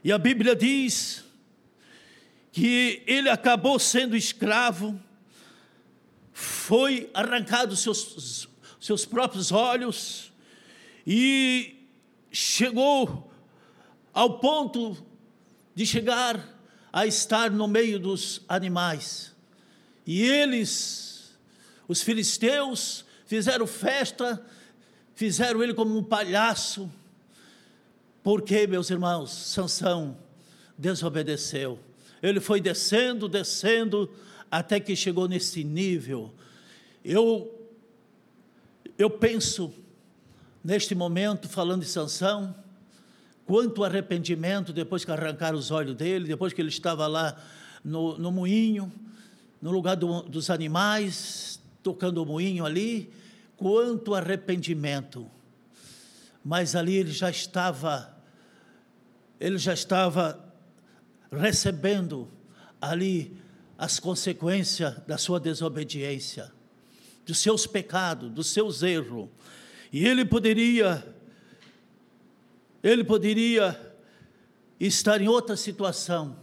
[0.05, 1.25] E a Bíblia diz
[2.51, 5.01] que ele acabou sendo escravo,
[6.33, 8.49] foi arrancado seus
[8.83, 10.33] seus próprios olhos
[11.07, 11.87] e
[12.33, 13.33] chegou
[14.13, 14.97] ao ponto
[15.73, 16.59] de chegar
[16.93, 19.33] a estar no meio dos animais.
[20.05, 21.33] E eles,
[21.87, 24.45] os filisteus, fizeram festa,
[25.15, 26.91] fizeram ele como um palhaço.
[28.23, 30.17] Porque, meus irmãos, Sansão
[30.79, 31.79] desobedeceu.
[32.23, 34.11] Ele foi descendo, descendo,
[34.51, 36.33] até que chegou nesse nível.
[37.05, 37.59] Eu
[38.99, 39.73] eu penso
[40.63, 42.55] neste momento falando de Sansão,
[43.45, 47.37] quanto arrependimento depois que arrancaram os olhos dele, depois que ele estava lá
[47.85, 48.93] no, no moinho,
[49.61, 53.11] no lugar do, dos animais, tocando o moinho ali,
[53.57, 55.27] quanto arrependimento.
[56.45, 58.17] Mas ali ele já estava,
[59.39, 60.53] ele já estava
[61.31, 62.29] recebendo
[62.81, 63.37] ali
[63.79, 66.53] as consequências da sua desobediência,
[67.25, 69.29] dos seus pecados, dos seus erros.
[69.93, 71.05] E ele poderia,
[72.83, 73.95] ele poderia
[74.79, 76.37] estar em outra situação,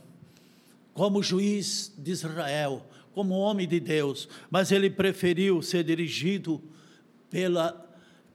[0.94, 6.62] como juiz de Israel, como homem de Deus, mas ele preferiu ser dirigido
[7.30, 7.89] pela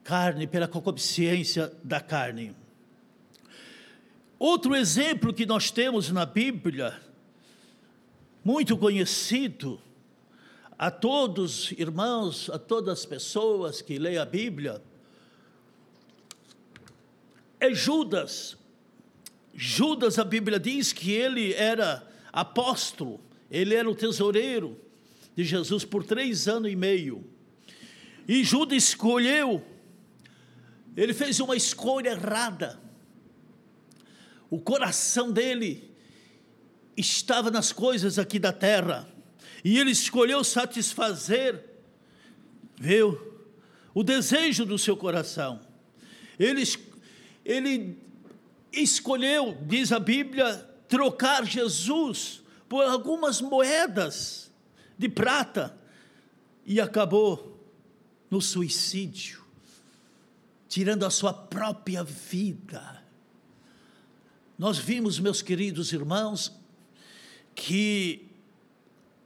[0.05, 2.55] carne, pela concupiscência da carne.
[4.37, 7.01] Outro exemplo que nós temos na Bíblia,
[8.43, 9.81] muito conhecido
[10.77, 14.79] a todos irmãos, a todas as pessoas que leem a Bíblia,
[17.59, 18.55] é Judas.
[19.55, 24.79] Judas, a Bíblia diz que ele era apóstolo, ele era o tesoureiro
[25.35, 27.25] de Jesus por três anos e meio.
[28.27, 29.65] E Judas escolheu,
[30.95, 32.79] ele fez uma escolha errada.
[34.49, 35.91] O coração dele
[36.95, 39.07] estava nas coisas aqui da terra.
[39.63, 41.63] E ele escolheu satisfazer,
[42.79, 43.19] viu,
[43.93, 45.59] o desejo do seu coração.
[46.37, 46.63] Ele,
[47.43, 47.97] ele
[48.71, 50.53] escolheu, diz a Bíblia,
[50.87, 54.51] trocar Jesus por algumas moedas
[54.97, 55.77] de prata
[56.65, 57.55] e acabou
[58.29, 59.44] no suicídio,
[60.75, 63.01] tirando a sua própria vida.
[64.57, 66.51] Nós vimos, meus queridos irmãos,
[67.55, 68.27] que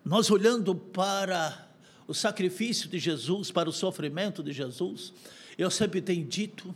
[0.05, 1.67] nós olhando para
[2.07, 5.11] o sacrifício de Jesus, para o sofrimento de Jesus,
[5.57, 6.75] eu sempre tenho dito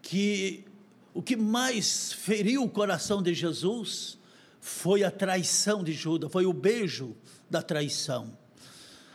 [0.00, 0.64] que
[1.12, 4.16] o que mais feriu o coração de Jesus
[4.62, 7.14] foi a traição de Judas, foi o beijo
[7.50, 8.34] da traição.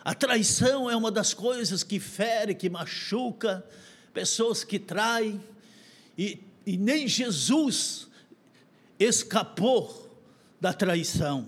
[0.05, 3.65] A traição é uma das coisas que fere, que machuca,
[4.14, 5.43] pessoas que traem,
[6.18, 8.07] e, e nem Jesus
[8.99, 10.10] escapou
[10.60, 11.47] da traição.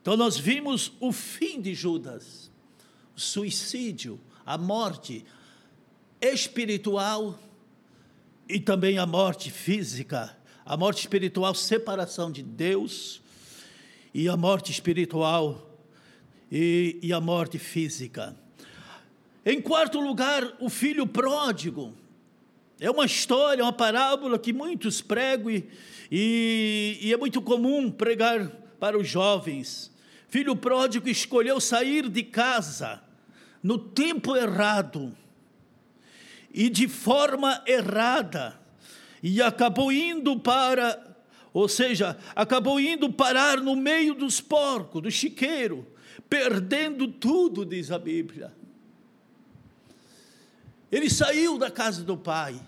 [0.00, 2.50] Então nós vimos o fim de Judas,
[3.16, 5.24] o suicídio, a morte
[6.20, 7.38] espiritual
[8.48, 13.22] e também a morte física, a morte espiritual, separação de Deus,
[14.14, 15.70] e a morte espiritual
[16.50, 18.36] e, e a morte física.
[19.44, 21.94] Em quarto lugar, o filho pródigo.
[22.78, 25.68] É uma história, uma parábola que muitos pregam e,
[26.10, 29.92] e, e é muito comum pregar para os jovens.
[30.28, 33.02] Filho pródigo escolheu sair de casa
[33.62, 35.16] no tempo errado
[36.52, 38.58] e de forma errada
[39.22, 41.16] e acabou indo para,
[41.52, 45.86] ou seja, acabou indo parar no meio dos porcos, do chiqueiro,
[46.28, 48.61] perdendo tudo, diz a Bíblia.
[50.92, 52.60] Ele saiu da casa do pai.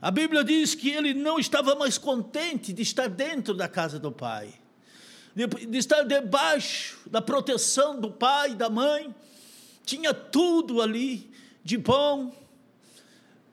[0.00, 4.10] A Bíblia diz que ele não estava mais contente de estar dentro da casa do
[4.10, 4.54] pai,
[5.34, 9.14] de, estar debaixo da proteção do pai da mãe,
[9.84, 11.30] tinha tudo ali
[11.62, 12.34] de bom.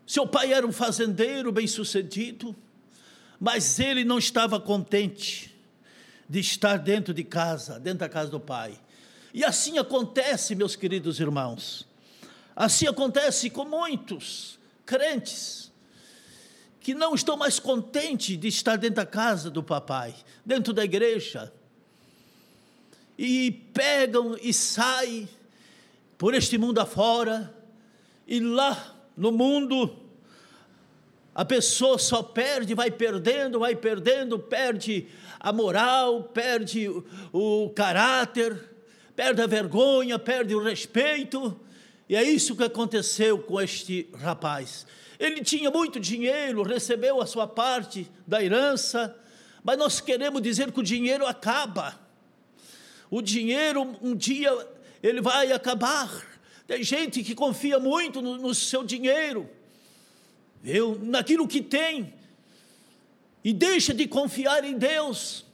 [0.05, 2.55] Seu pai era um fazendeiro bem-sucedido,
[3.37, 5.53] mas ele não estava contente
[6.29, 8.79] de estar dentro de casa, dentro da casa do pai.
[9.33, 11.86] E assim acontece, meus queridos irmãos.
[12.59, 15.71] Assim acontece com muitos crentes
[16.79, 21.53] que não estão mais contentes de estar dentro da casa do papai, dentro da igreja.
[23.15, 25.29] E pegam e saem
[26.17, 27.53] por este mundo afora,
[28.25, 29.95] e lá no mundo,
[31.35, 35.07] a pessoa só perde, vai perdendo, vai perdendo, perde
[35.39, 38.67] a moral, perde o, o caráter,
[39.15, 41.66] perde a vergonha, perde o respeito.
[42.09, 44.85] E é isso que aconteceu com este rapaz.
[45.19, 49.15] Ele tinha muito dinheiro, recebeu a sua parte da herança,
[49.63, 51.99] mas nós queremos dizer que o dinheiro acaba.
[53.09, 54.51] O dinheiro, um dia,
[55.03, 56.09] ele vai acabar.
[56.65, 59.49] Tem gente que confia muito no, no seu dinheiro,
[60.61, 60.99] viu?
[61.01, 62.13] naquilo que tem,
[63.43, 65.45] e deixa de confiar em Deus.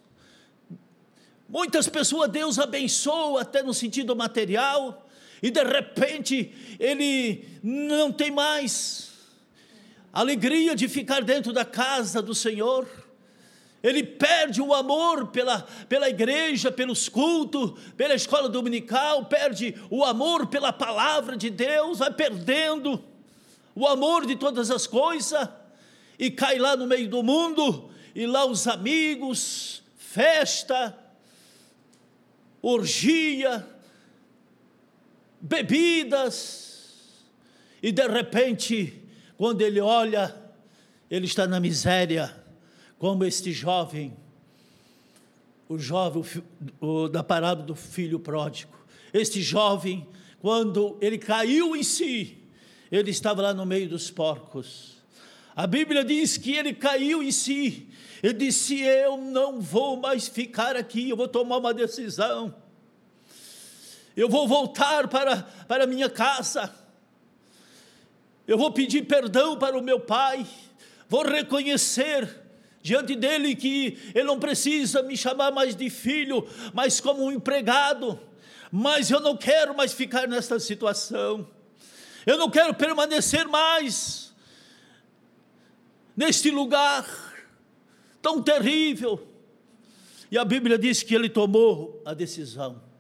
[1.47, 5.02] Muitas pessoas Deus abençoa até no sentido material,
[5.43, 9.11] e de repente ele não tem mais
[10.13, 12.87] alegria de ficar dentro da casa do Senhor.
[13.83, 20.47] Ele perde o amor pela, pela igreja, pelos cultos, pela escola dominical, perde o amor
[20.47, 23.03] pela palavra de Deus, vai perdendo
[23.75, 25.49] o amor de todas as coisas
[26.17, 30.97] e cai lá no meio do mundo, e lá os amigos, festa,
[32.61, 33.72] orgia,
[35.43, 37.19] bebidas,
[37.81, 39.03] e de repente,
[39.35, 40.33] quando ele olha,
[41.11, 42.33] ele está na miséria
[42.97, 44.15] como este jovem,
[45.67, 46.23] o jovem
[46.79, 48.71] o, o, da parábola do filho pródigo.
[49.13, 50.07] Este jovem,
[50.39, 52.37] quando ele caiu em si,
[52.89, 54.93] ele estava lá no meio dos porcos.
[55.53, 57.89] A Bíblia diz que ele caiu em si.
[58.23, 62.62] Ele disse: Eu não vou mais ficar aqui, eu vou tomar uma decisão.
[64.15, 66.73] Eu vou voltar para, para minha casa.
[68.47, 70.45] Eu vou pedir perdão para o meu pai.
[71.09, 72.41] Vou reconhecer
[72.81, 78.19] diante dele que ele não precisa me chamar mais de filho, mas como um empregado.
[78.71, 81.47] Mas eu não quero mais ficar nesta situação.
[82.25, 84.33] Eu não quero permanecer mais
[86.15, 87.05] neste lugar
[88.21, 89.27] tão terrível.
[90.29, 92.92] E a Bíblia diz que ele tomou a decisão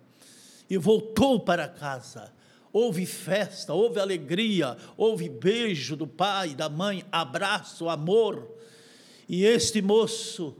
[0.69, 2.33] e voltou para casa.
[2.71, 8.49] Houve festa, houve alegria, houve beijo do pai, da mãe, abraço, amor.
[9.29, 10.55] E este moço,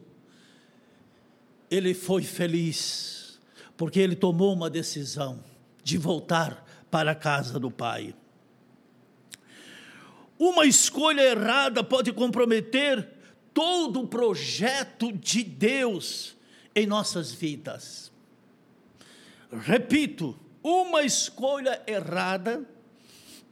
[1.71, 3.39] ele foi feliz,
[3.75, 5.43] porque ele tomou uma decisão
[5.83, 8.13] de voltar para a casa do pai.
[10.37, 13.09] Uma escolha errada pode comprometer
[13.53, 16.35] todo o projeto de Deus
[16.75, 18.12] em nossas vidas.
[19.61, 22.67] Repito, uma escolha errada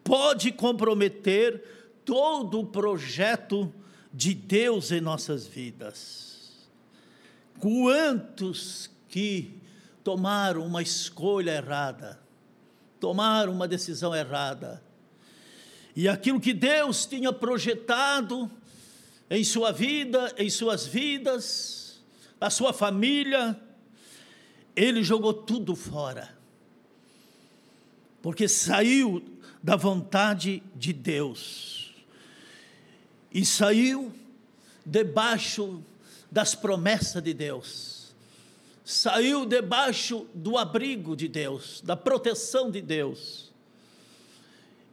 [0.03, 1.63] pode comprometer
[2.03, 3.71] todo o projeto
[4.11, 6.69] de Deus em nossas vidas.
[7.59, 9.61] Quantos que
[10.03, 12.19] tomaram uma escolha errada,
[12.99, 14.83] tomaram uma decisão errada,
[15.95, 18.49] e aquilo que Deus tinha projetado
[19.29, 22.01] em sua vida, em suas vidas,
[22.39, 23.59] a sua família,
[24.75, 26.35] ele jogou tudo fora,
[28.21, 29.23] porque saiu
[29.61, 31.93] da vontade de Deus
[33.33, 34.11] e saiu
[34.85, 35.83] debaixo
[36.29, 38.15] das promessas de Deus,
[38.83, 43.51] saiu debaixo do abrigo de Deus, da proteção de Deus.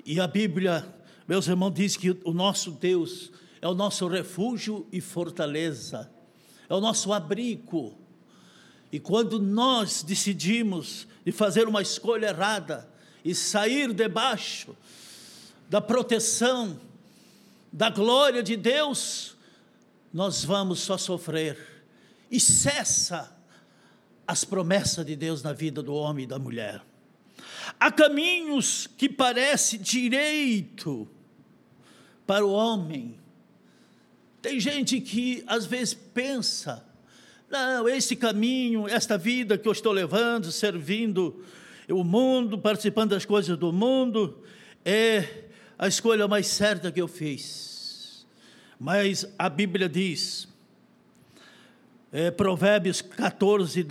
[0.05, 0.87] E a Bíblia,
[1.26, 6.11] meus irmãos, diz que o nosso Deus é o nosso refúgio e fortaleza,
[6.68, 7.97] é o nosso abrigo.
[8.91, 12.89] E quando nós decidimos de fazer uma escolha errada
[13.24, 14.76] e sair debaixo
[15.68, 16.80] da proteção
[17.70, 19.36] da glória de Deus,
[20.12, 21.84] nós vamos só sofrer.
[22.30, 23.36] E cessa
[24.26, 26.82] as promessas de Deus na vida do homem e da mulher.
[27.78, 31.09] Há caminhos que parecem direito
[32.26, 33.18] para o homem.
[34.41, 36.84] Tem gente que às vezes pensa,
[37.51, 41.42] não, esse caminho, esta vida que eu estou levando, servindo
[41.88, 44.42] o mundo, participando das coisas do mundo,
[44.84, 45.46] é
[45.78, 48.26] a escolha mais certa que eu fiz.
[48.78, 50.46] Mas a Bíblia diz,
[52.12, 53.86] é, Provérbios 14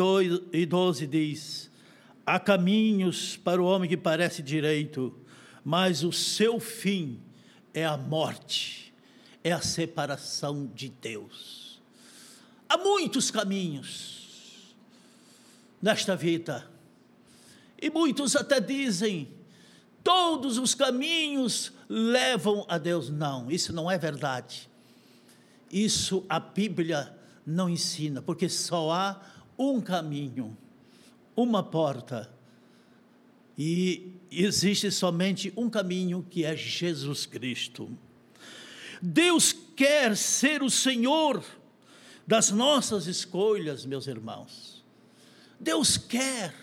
[0.54, 1.72] e 12 diz:
[2.26, 5.16] há caminhos para o homem que parece direito,
[5.64, 7.20] mas o seu fim
[7.74, 8.94] é a morte,
[9.44, 11.67] é a separação de Deus.
[12.70, 14.76] Há muitos caminhos
[15.82, 16.70] nesta vida,
[17.82, 19.30] e muitos até dizem:
[20.04, 23.10] todos os caminhos levam a Deus.
[23.10, 24.70] Não, isso não é verdade.
[25.72, 27.16] Isso a Bíblia
[27.46, 29.22] não ensina, porque só há
[29.58, 30.58] um caminho,
[31.36, 32.30] uma porta.
[33.58, 37.90] E existe somente um caminho que é Jesus Cristo.
[39.02, 41.44] Deus quer ser o Senhor
[42.28, 44.84] das nossas escolhas, meus irmãos.
[45.58, 46.54] Deus quer.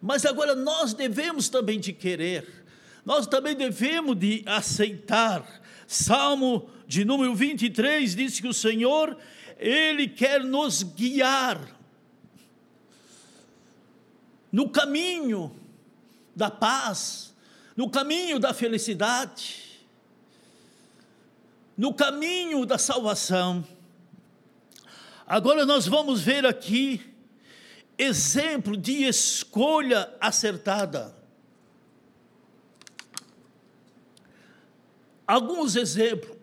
[0.00, 2.64] Mas agora nós devemos também de querer.
[3.04, 5.60] Nós também devemos de aceitar.
[5.88, 9.18] Salmo de número 23 diz que o Senhor,
[9.58, 11.60] ele quer nos guiar
[14.52, 15.54] no caminho
[16.34, 17.34] da paz,
[17.76, 19.80] no caminho da felicidade,
[21.76, 23.66] no caminho da salvação.
[25.30, 27.00] Agora nós vamos ver aqui
[27.96, 31.16] exemplo de escolha acertada.
[35.24, 36.36] Alguns exemplos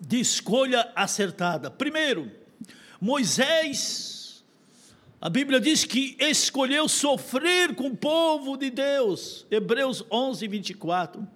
[0.00, 1.70] de escolha acertada.
[1.70, 2.32] Primeiro,
[2.98, 4.42] Moisés
[5.20, 9.46] a Bíblia diz que escolheu sofrer com o povo de Deus.
[9.50, 11.28] Hebreus 11, 24.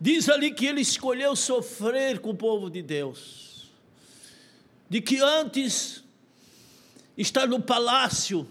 [0.00, 3.51] Diz ali que ele escolheu sofrer com o povo de Deus.
[4.88, 6.02] De que antes
[7.16, 8.46] estar no palácio,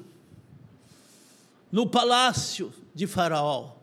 [1.72, 3.76] no palácio de Faraó,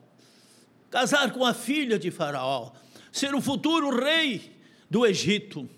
[0.90, 2.72] casar com a filha de Faraó,
[3.12, 4.56] ser o futuro rei
[4.90, 5.68] do Egito.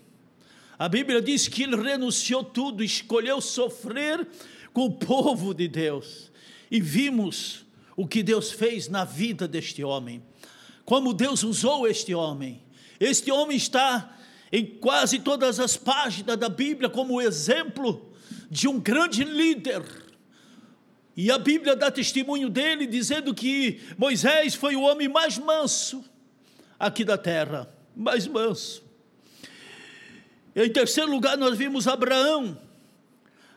[0.79, 4.27] A Bíblia diz que ele renunciou tudo, escolheu sofrer
[4.73, 6.31] com o povo de Deus
[6.71, 7.67] e vimos
[7.97, 10.23] o que Deus fez na vida deste homem,
[10.85, 12.63] como Deus usou este homem.
[12.99, 14.17] Este homem está
[14.53, 18.13] em quase todas as páginas da Bíblia como exemplo
[18.51, 19.83] de um grande líder.
[21.17, 26.05] E a Bíblia dá testemunho dele, dizendo que Moisés foi o homem mais manso
[26.79, 28.83] aqui da terra mais manso.
[30.57, 32.57] Em terceiro lugar, nós vimos Abraão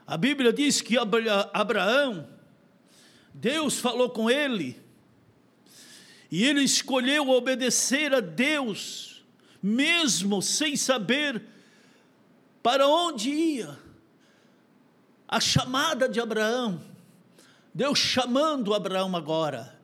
[0.05, 2.27] a Bíblia diz que Abraão,
[3.33, 4.77] Deus falou com ele,
[6.29, 9.12] e ele escolheu obedecer a Deus,
[9.64, 11.41] mesmo sem saber
[12.61, 13.80] para onde ia.
[15.28, 16.84] A chamada de Abraão,
[17.74, 19.80] Deus chamando Abraão agora.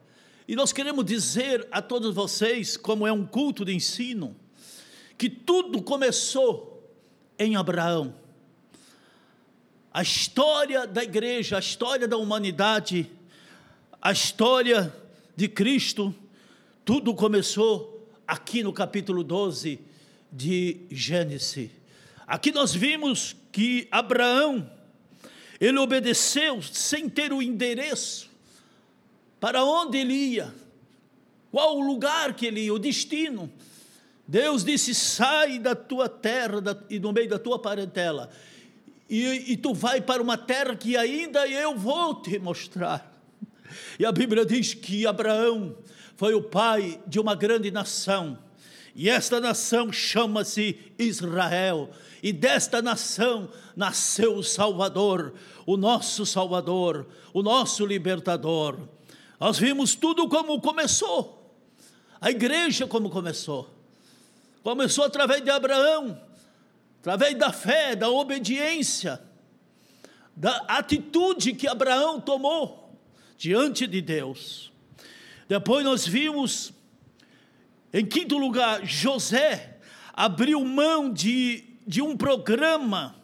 [0.47, 4.35] E nós queremos dizer a todos vocês, como é um culto de ensino,
[5.17, 6.83] que tudo começou
[7.37, 8.13] em Abraão
[9.91, 13.09] a história da igreja, a história da humanidade,
[14.01, 14.95] a história
[15.35, 16.13] de Cristo,
[16.85, 17.98] tudo começou
[18.29, 19.79] aqui no capítulo 12
[20.31, 21.71] de Gênesis.
[22.27, 24.69] Aqui nós vimos que Abraão,
[25.59, 28.29] ele obedeceu sem ter o endereço
[29.39, 30.53] para onde ele ia,
[31.51, 33.51] qual o lugar que ele ia, o destino.
[34.27, 38.29] Deus disse: sai da tua terra e do meio da tua parentela
[39.09, 43.11] e, e tu vai para uma terra que ainda eu vou te mostrar.
[43.97, 45.75] E a Bíblia diz que Abraão
[46.19, 48.37] foi o pai de uma grande nação,
[48.93, 51.91] e esta nação chama-se Israel,
[52.21, 55.33] e desta nação nasceu o Salvador,
[55.65, 58.77] o nosso Salvador, o nosso libertador.
[59.39, 61.55] Nós vimos tudo como começou,
[62.19, 63.73] a igreja como começou.
[64.61, 66.21] Começou através de Abraão,
[66.99, 69.21] através da fé, da obediência,
[70.35, 72.99] da atitude que Abraão tomou
[73.37, 74.69] diante de Deus.
[75.49, 76.71] Depois nós vimos,
[77.91, 79.79] em quinto lugar, José
[80.13, 83.15] abriu mão de, de um programa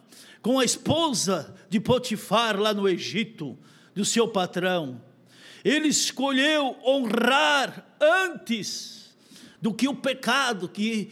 [0.42, 3.56] com a esposa de Potifar lá no Egito,
[3.94, 5.00] do seu patrão.
[5.64, 9.16] Ele escolheu honrar antes
[9.62, 11.12] do que o pecado que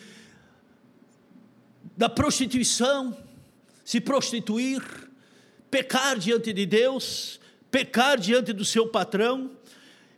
[1.96, 3.16] da prostituição,
[3.86, 4.82] se prostituir,
[5.70, 7.40] pecar diante de Deus,
[7.70, 9.52] pecar diante do seu patrão,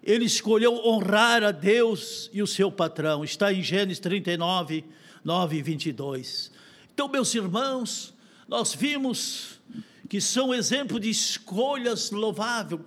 [0.05, 3.23] ele escolheu honrar a Deus e o seu patrão.
[3.23, 4.85] Está em Gênesis 39,
[5.23, 6.51] 9 e 22.
[6.93, 8.13] Então, meus irmãos,
[8.47, 9.59] nós vimos
[10.07, 12.81] que são exemplo de escolhas louváveis,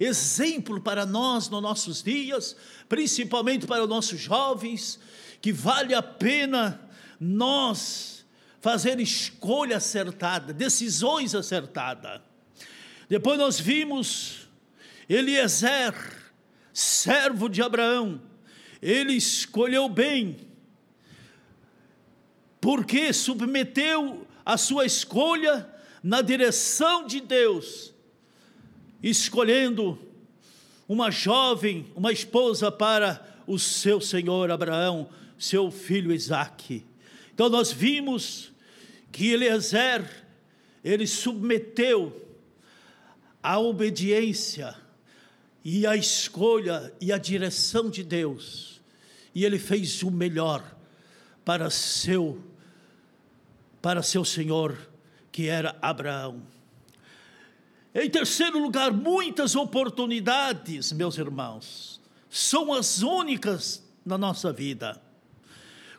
[0.00, 2.56] exemplo para nós nos nossos dias,
[2.88, 4.98] principalmente para os nossos jovens,
[5.40, 6.80] que vale a pena
[7.20, 8.26] nós
[8.60, 12.20] fazer escolha acertada, decisões acertadas.
[13.08, 14.48] Depois nós vimos
[15.08, 15.94] Eliezer,
[16.74, 18.20] servo de Abraão,
[18.82, 20.36] ele escolheu bem,
[22.60, 25.70] porque submeteu a sua escolha
[26.02, 27.94] na direção de Deus,
[29.02, 29.98] escolhendo
[30.88, 35.08] uma jovem, uma esposa para o seu senhor Abraão,
[35.38, 36.84] seu filho Isaque.
[37.32, 38.52] Então nós vimos
[39.12, 40.26] que Eliezer,
[40.82, 42.20] ele submeteu
[43.42, 44.83] a obediência
[45.64, 48.82] e a escolha e a direção de Deus.
[49.34, 50.62] E ele fez o melhor
[51.44, 52.42] para seu
[53.80, 54.78] para seu senhor,
[55.30, 56.42] que era Abraão.
[57.94, 62.00] Em terceiro lugar, muitas oportunidades, meus irmãos,
[62.30, 65.00] são as únicas na nossa vida.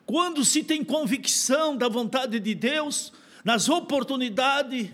[0.03, 3.13] Quando se tem convicção da vontade de Deus,
[3.43, 4.89] nas oportunidades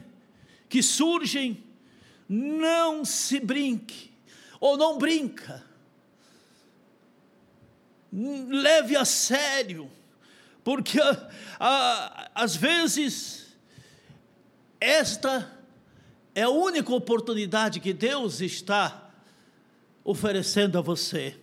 [0.68, 1.64] que surgem,
[2.28, 4.11] não se brinque,
[4.62, 5.66] ou não brinca.
[8.14, 9.92] Leve a sério,
[10.64, 13.58] porque a, a, às vezes
[14.80, 15.52] esta
[16.36, 19.10] é a única oportunidade que Deus está
[20.04, 21.38] oferecendo a você.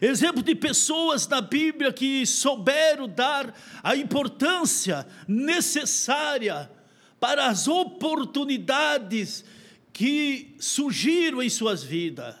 [0.00, 3.52] Exemplo de pessoas na Bíblia que souberam dar
[3.82, 6.70] a importância necessária
[7.18, 9.44] para as oportunidades
[9.98, 12.36] que surgiram em suas vidas,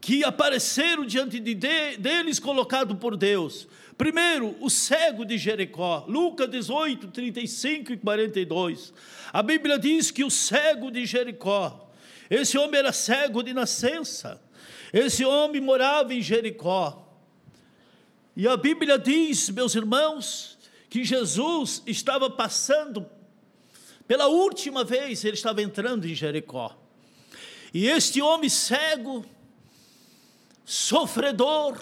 [0.00, 3.68] que apareceram diante de deles colocado por Deus.
[3.98, 8.94] Primeiro, o cego de Jericó, Lucas 18, 35 e 42.
[9.30, 11.92] A Bíblia diz que o cego de Jericó,
[12.30, 14.42] esse homem era cego de nascença,
[14.90, 17.14] esse homem morava em Jericó.
[18.34, 20.56] E a Bíblia diz, meus irmãos,
[20.88, 23.04] que Jesus estava passando,
[24.06, 26.76] pela última vez, ele estava entrando em Jericó.
[27.72, 29.24] E este homem cego,
[30.64, 31.78] sofredor,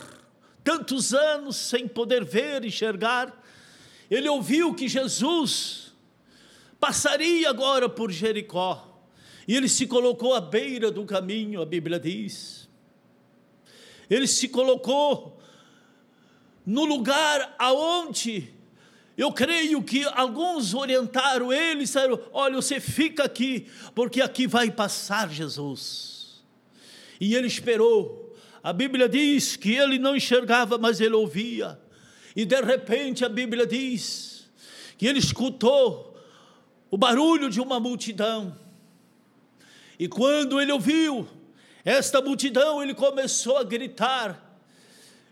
[0.65, 3.43] tantos anos sem poder ver, enxergar,
[4.11, 5.93] ele ouviu que Jesus
[6.79, 8.89] passaria agora por Jericó.
[9.47, 12.69] E ele se colocou à beira do caminho, a Bíblia diz.
[14.09, 15.41] Ele se colocou
[16.65, 18.52] no lugar aonde
[19.23, 24.71] eu creio que alguns orientaram ele e disseram: Olha, você fica aqui, porque aqui vai
[24.71, 26.43] passar Jesus.
[27.21, 28.23] E ele esperou
[28.63, 31.81] a Bíblia diz que ele não enxergava, mas ele ouvia.
[32.37, 34.49] E de repente a Bíblia diz
[34.97, 36.17] que ele escutou
[36.89, 38.57] o barulho de uma multidão.
[39.99, 41.27] E quando ele ouviu
[41.85, 44.52] esta multidão, ele começou a gritar.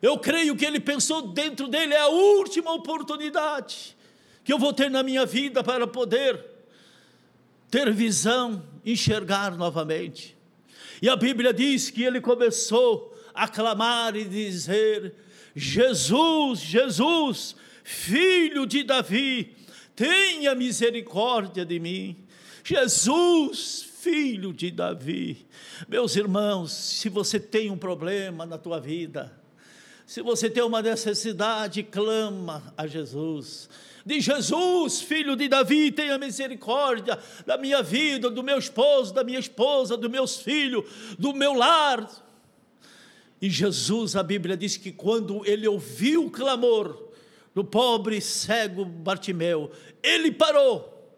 [0.03, 3.97] Eu creio que ele pensou dentro dele: é a última oportunidade
[4.43, 6.45] que eu vou ter na minha vida para poder
[7.71, 10.37] ter visão, enxergar novamente.
[11.01, 15.15] E a Bíblia diz que ele começou aclamar e dizer:
[15.55, 19.57] Jesus, Jesus, filho de Davi,
[19.95, 22.17] tenha misericórdia de mim.
[22.63, 25.47] Jesus, filho de Davi.
[25.89, 29.40] Meus irmãos, se você tem um problema na tua vida,
[30.11, 33.71] se você tem uma necessidade, clama a Jesus.
[34.05, 39.39] De Jesus, filho de Davi, tenha misericórdia da minha vida, do meu esposo, da minha
[39.39, 40.85] esposa, dos meus filhos,
[41.17, 42.11] do meu lar
[43.41, 47.11] e Jesus, a Bíblia diz que quando ele ouviu o clamor
[47.55, 49.71] do pobre cego Bartimeu,
[50.03, 51.15] ele parou.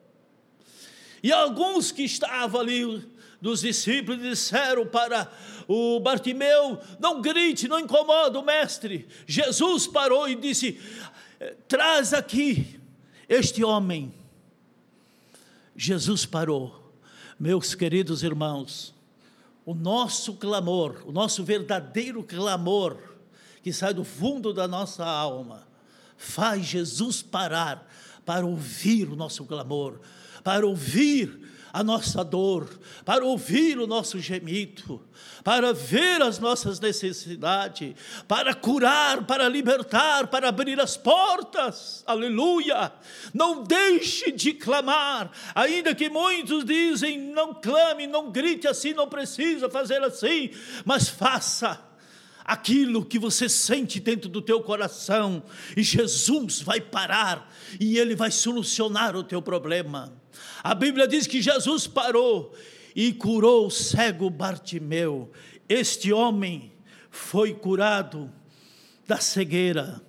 [1.22, 3.03] E alguns que estavam ali,
[3.43, 5.30] dos discípulos, disseram para
[5.66, 9.09] o Bartimeu: Não grite, não incomoda o mestre.
[9.26, 10.80] Jesus parou e disse:
[11.66, 12.80] Traz aqui
[13.28, 14.14] este homem.
[15.74, 16.95] Jesus parou.
[17.38, 18.95] Meus queridos irmãos,
[19.66, 22.97] o nosso clamor, o nosso verdadeiro clamor,
[23.61, 25.66] que sai do fundo da nossa alma,
[26.16, 27.90] faz Jesus parar
[28.24, 29.99] para ouvir o nosso clamor,
[30.45, 32.68] para ouvir a nossa dor,
[33.04, 35.00] para ouvir o nosso gemido,
[35.42, 37.94] para ver as nossas necessidades,
[38.28, 42.04] para curar, para libertar, para abrir as portas.
[42.06, 42.92] Aleluia!
[43.32, 49.70] Não deixe de clamar, ainda que muitos dizem: não clame, não grite assim, não precisa
[49.70, 50.50] fazer assim,
[50.84, 51.80] mas faça
[52.44, 55.42] aquilo que você sente dentro do teu coração,
[55.74, 57.50] e Jesus vai parar
[57.80, 60.21] e ele vai solucionar o teu problema.
[60.62, 62.54] A Bíblia diz que Jesus parou
[62.94, 65.30] e curou o cego Bartimeu.
[65.68, 66.72] Este homem
[67.10, 68.32] foi curado
[69.06, 70.02] da cegueira.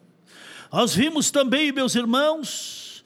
[0.71, 3.03] Nós vimos também, meus irmãos,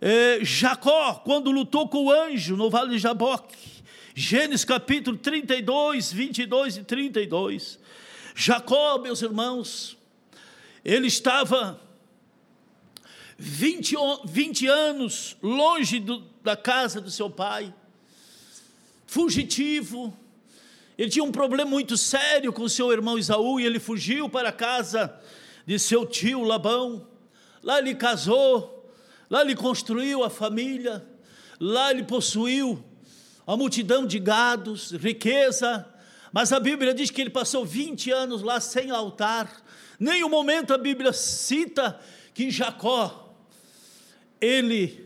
[0.00, 3.56] eh, Jacó, quando lutou com o anjo no vale de Jaboque,
[4.14, 7.78] Gênesis capítulo 32, 22 e 32.
[8.34, 9.96] Jacó, meus irmãos,
[10.84, 11.80] ele estava
[13.38, 13.94] 20,
[14.24, 17.74] 20 anos longe do, da casa do seu pai,
[19.04, 20.16] fugitivo.
[20.96, 24.52] Ele tinha um problema muito sério com seu irmão Isaú e ele fugiu para a
[24.52, 25.12] casa
[25.66, 27.04] de seu tio Labão.
[27.64, 28.88] Lá ele casou,
[29.28, 31.04] lá ele construiu a família,
[31.58, 32.82] lá ele possuiu
[33.44, 35.84] a multidão de gados, riqueza.
[36.32, 39.50] Mas a Bíblia diz que ele passou 20 anos lá sem altar.
[39.98, 41.98] Nenhum momento a Bíblia cita
[42.32, 43.34] que Jacó
[44.40, 45.05] ele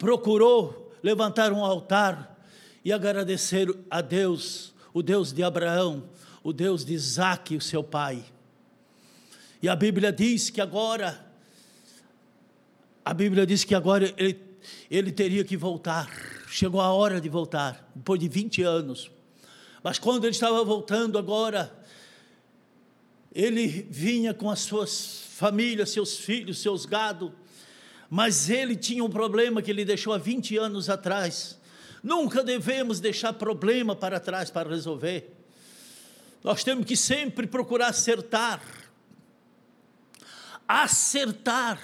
[0.00, 2.42] procurou levantar um altar
[2.82, 6.08] e agradecer a Deus, o Deus de Abraão,
[6.42, 8.24] o Deus de Isaac, o seu pai.
[9.62, 11.22] E a Bíblia diz que agora,
[13.04, 14.40] a Bíblia diz que agora ele,
[14.90, 16.08] ele teria que voltar.
[16.48, 19.10] Chegou a hora de voltar, depois de 20 anos.
[19.82, 21.70] Mas quando ele estava voltando agora,
[23.34, 27.32] ele vinha com as suas famílias, seus filhos, seus gados,
[28.10, 31.56] mas ele tinha um problema que ele deixou há 20 anos atrás.
[32.02, 35.32] Nunca devemos deixar problema para trás para resolver.
[36.42, 38.60] Nós temos que sempre procurar acertar.
[40.66, 41.80] Acertar.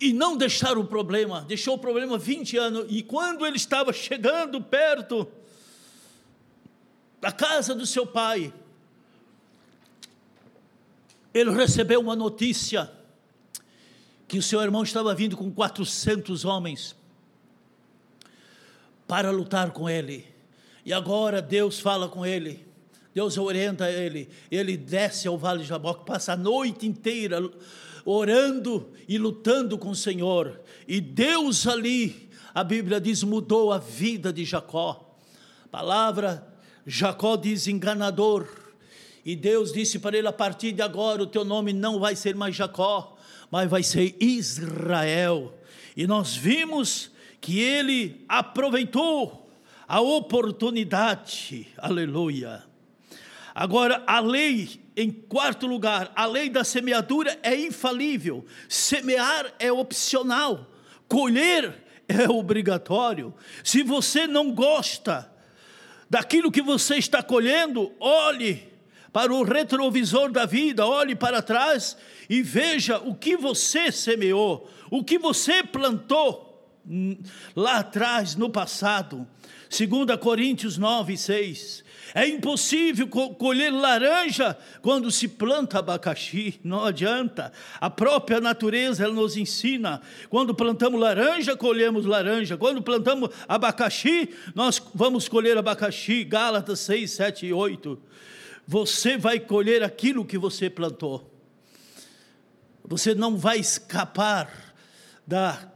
[0.00, 1.42] E não deixar o problema.
[1.42, 2.86] Deixou o problema 20 anos.
[2.88, 5.30] E quando ele estava chegando perto
[7.20, 8.52] da casa do seu pai,
[11.32, 12.90] ele recebeu uma notícia
[14.34, 16.96] que o seu irmão estava vindo com 400 homens
[19.06, 20.26] para lutar com ele.
[20.84, 22.66] E agora Deus fala com ele,
[23.14, 27.48] Deus orienta ele, ele desce ao vale de Jaboque, passa a noite inteira
[28.04, 30.60] orando e lutando com o Senhor.
[30.88, 35.16] E Deus ali, a Bíblia diz, mudou a vida de Jacó.
[35.70, 36.44] palavra
[36.84, 38.48] Jacó diz enganador.
[39.24, 42.34] E Deus disse para ele: a partir de agora o teu nome não vai ser
[42.34, 43.13] mais Jacó,
[43.50, 45.54] mas vai ser Israel.
[45.96, 49.50] E nós vimos que ele aproveitou
[49.86, 52.64] a oportunidade, aleluia.
[53.54, 60.70] Agora, a lei, em quarto lugar, a lei da semeadura é infalível, semear é opcional,
[61.06, 63.32] colher é obrigatório.
[63.62, 65.30] Se você não gosta
[66.10, 68.73] daquilo que você está colhendo, olhe
[69.14, 71.96] para o retrovisor da vida, olhe para trás
[72.28, 77.16] e veja o que você semeou, o que você plantou hum,
[77.54, 79.24] lá atrás, no passado.
[79.70, 81.84] 2 Coríntios 9, 6.
[82.12, 87.52] É impossível colher laranja quando se planta abacaxi, não adianta.
[87.80, 90.02] A própria natureza ela nos ensina.
[90.28, 92.56] Quando plantamos laranja, colhemos laranja.
[92.56, 96.24] Quando plantamos abacaxi, nós vamos colher abacaxi.
[96.24, 98.13] Gálatas 6, 7 e 8
[98.66, 101.30] você vai colher aquilo que você plantou.
[102.84, 104.74] Você não vai escapar
[105.26, 105.72] da,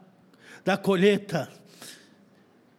[0.64, 1.50] da colheita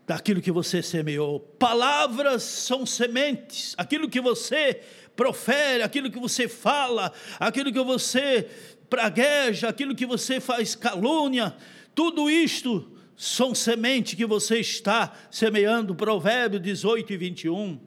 [0.05, 1.39] daquilo que você semeou.
[1.39, 4.81] Palavras são sementes, aquilo que você
[5.15, 8.47] profere, aquilo que você fala, aquilo que você
[8.89, 11.55] pragueja, aquilo que você faz calúnia,
[11.93, 15.93] tudo isto são sementes que você está semeando.
[15.93, 17.79] Provérbio 18 e 21.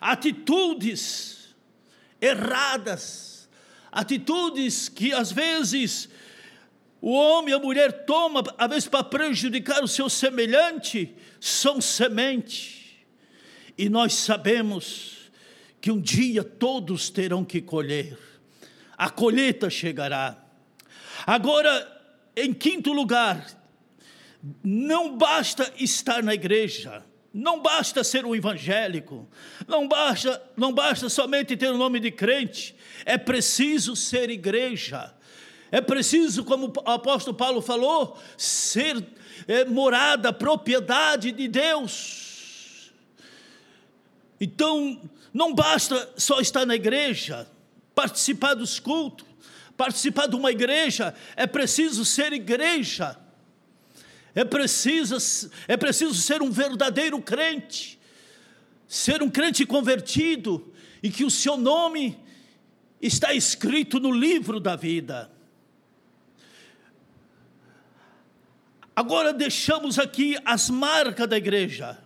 [0.00, 1.43] Atitudes
[2.24, 3.48] erradas,
[3.92, 6.08] atitudes que às vezes
[7.00, 13.04] o homem e a mulher tomam, às vezes para prejudicar o seu semelhante, são semente.
[13.76, 15.30] E nós sabemos
[15.80, 18.16] que um dia todos terão que colher,
[18.96, 20.42] a colheita chegará.
[21.26, 21.90] Agora,
[22.34, 23.46] em quinto lugar,
[24.62, 27.02] não basta estar na igreja,
[27.34, 29.28] não basta ser um evangélico,
[29.66, 35.12] não basta, não basta somente ter o nome de crente, é preciso ser igreja.
[35.72, 39.04] É preciso, como o apóstolo Paulo falou, ser
[39.48, 42.92] é, morada, propriedade de Deus.
[44.40, 45.00] Então,
[45.32, 47.48] não basta só estar na igreja,
[47.92, 49.26] participar dos cultos,
[49.76, 53.18] participar de uma igreja, é preciso ser igreja.
[54.34, 55.16] É preciso,
[55.68, 57.98] é preciso ser um verdadeiro crente,
[58.88, 60.72] ser um crente convertido
[61.02, 62.18] e que o seu nome
[63.00, 65.30] está escrito no livro da vida.
[68.96, 71.98] Agora deixamos aqui as marcas da igreja.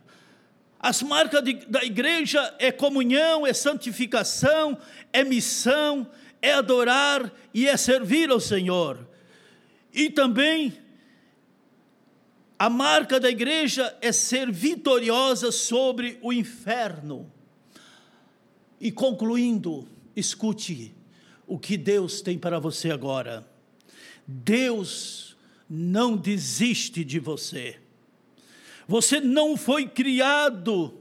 [0.81, 4.79] As marcas de, da igreja é comunhão, é santificação,
[5.13, 6.11] é missão,
[6.41, 9.07] é adorar e é servir ao Senhor.
[9.93, 10.77] E também
[12.59, 17.31] A marca da igreja é ser vitoriosa sobre o inferno.
[18.81, 20.95] E concluindo, escute
[21.47, 23.49] o que Deus tem para você agora.
[24.27, 25.37] Deus
[25.71, 27.79] não desiste de você.
[28.89, 30.99] Você não foi criado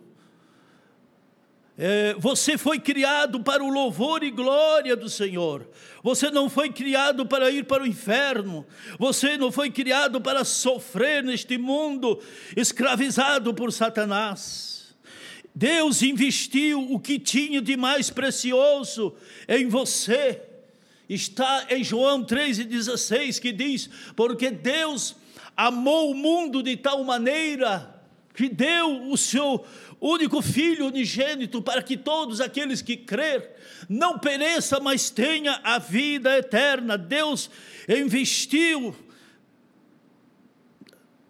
[1.77, 5.69] é, você foi criado para o louvor e glória do Senhor.
[6.01, 8.65] Você não foi criado para ir para o inferno.
[8.97, 12.19] Você não foi criado para sofrer neste mundo
[12.55, 14.95] escravizado por Satanás.
[15.53, 19.15] Deus investiu o que tinha de mais precioso
[19.47, 20.41] em você.
[21.07, 25.15] Está em João 3,16 que diz: Porque Deus
[25.55, 27.96] amou o mundo de tal maneira
[28.37, 29.65] que deu o seu
[29.99, 33.55] único filho unigênito, para que todos aqueles que crer
[33.89, 36.99] não pereça, mas tenha a vida eterna.
[36.99, 37.49] Deus
[37.89, 38.95] investiu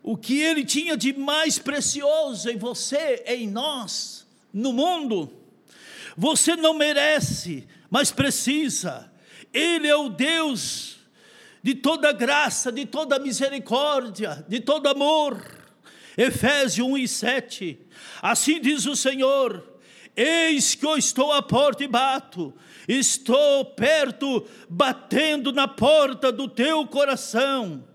[0.04, 5.32] o que ele tinha de mais precioso em você, em nós, no mundo.
[6.18, 9.10] Você não merece, mas precisa.
[9.54, 10.98] Ele é o Deus
[11.64, 15.57] de toda graça, de toda misericórdia, de todo amor.
[16.18, 17.80] Efésios 1 e 7.
[18.22, 19.64] Assim diz o Senhor:
[20.16, 22.52] Eis que eu estou à porta e bato,
[22.88, 27.88] estou perto, batendo na porta do teu coração.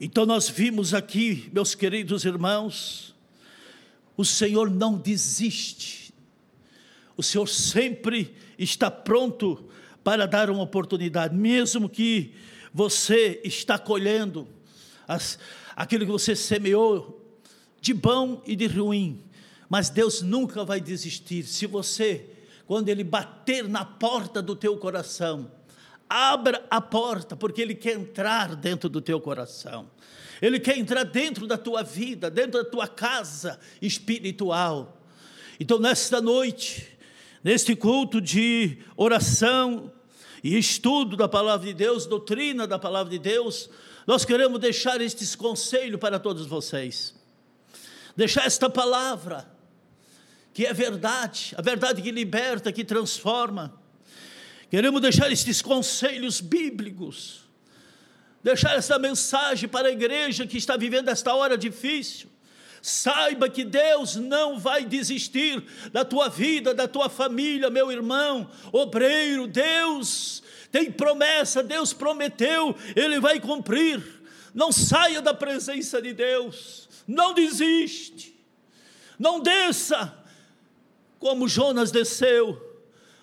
[0.00, 3.12] Então nós vimos aqui, meus queridos irmãos,
[4.16, 6.14] o Senhor não desiste,
[7.16, 9.68] o Senhor sempre está pronto
[10.04, 12.32] para dar uma oportunidade, mesmo que
[12.72, 14.46] você está colhendo
[15.08, 15.38] as,
[15.74, 17.18] aquilo que você semeou
[17.80, 19.24] de bom e de ruim,
[19.68, 21.44] mas Deus nunca vai desistir.
[21.44, 22.26] Se você,
[22.66, 25.50] quando Ele bater na porta do teu coração,
[26.08, 29.90] abra a porta, porque Ele quer entrar dentro do teu coração.
[30.40, 35.02] Ele quer entrar dentro da tua vida, dentro da tua casa espiritual.
[35.58, 36.86] Então, nesta noite,
[37.42, 39.92] neste culto de oração
[40.42, 43.68] e estudo da palavra de Deus, doutrina da palavra de Deus,
[44.08, 47.16] nós queremos deixar estes conselhos para todos vocês
[48.18, 49.48] deixar esta palavra,
[50.52, 53.80] que é verdade, a verdade que liberta, que transforma.
[54.68, 57.46] Queremos deixar estes conselhos bíblicos,
[58.42, 62.28] deixar essa mensagem para a igreja que está vivendo esta hora difícil.
[62.82, 69.46] Saiba que Deus não vai desistir da tua vida, da tua família, meu irmão, obreiro.
[69.46, 74.02] Deus tem promessa, Deus prometeu, Ele vai cumprir.
[74.54, 78.38] Não saia da presença de Deus não desiste,
[79.18, 80.14] não desça
[81.18, 82.78] como Jonas desceu,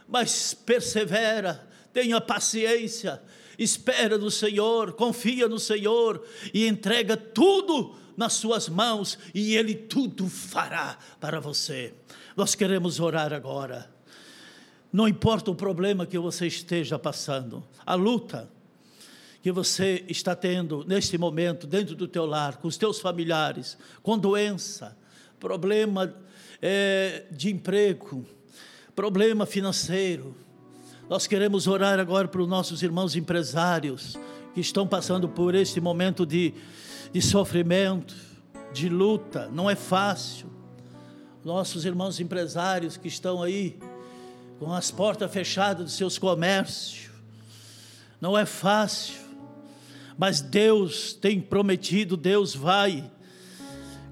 [0.07, 3.21] mas persevera, tenha paciência,
[3.59, 10.27] espera no Senhor, confia no Senhor e entrega tudo nas suas mãos e Ele tudo
[10.27, 11.93] fará para você.
[12.35, 13.94] Nós queremos orar agora.
[14.95, 18.49] Não importa o problema que você esteja passando, a luta,
[19.43, 24.17] que você está tendo neste momento dentro do teu lar, com os teus familiares, com
[24.17, 24.97] doença,
[25.37, 26.15] problema
[26.61, 28.25] é, de emprego,
[28.95, 30.33] problema financeiro.
[31.09, 34.17] Nós queremos orar agora para os nossos irmãos empresários
[34.53, 36.53] que estão passando por este momento de,
[37.11, 38.15] de sofrimento,
[38.71, 40.49] de luta, não é fácil.
[41.43, 43.77] Nossos irmãos empresários que estão aí
[44.59, 47.09] com as portas fechadas dos seus comércios,
[48.19, 49.25] não é fácil
[50.17, 53.09] mas Deus tem prometido, Deus vai,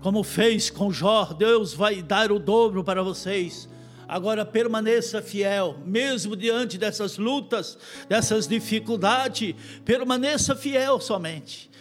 [0.01, 3.69] como fez com Jó, Deus vai dar o dobro para vocês.
[4.05, 7.77] Agora permaneça fiel, mesmo diante dessas lutas,
[8.09, 11.71] dessas dificuldades, permaneça fiel somente.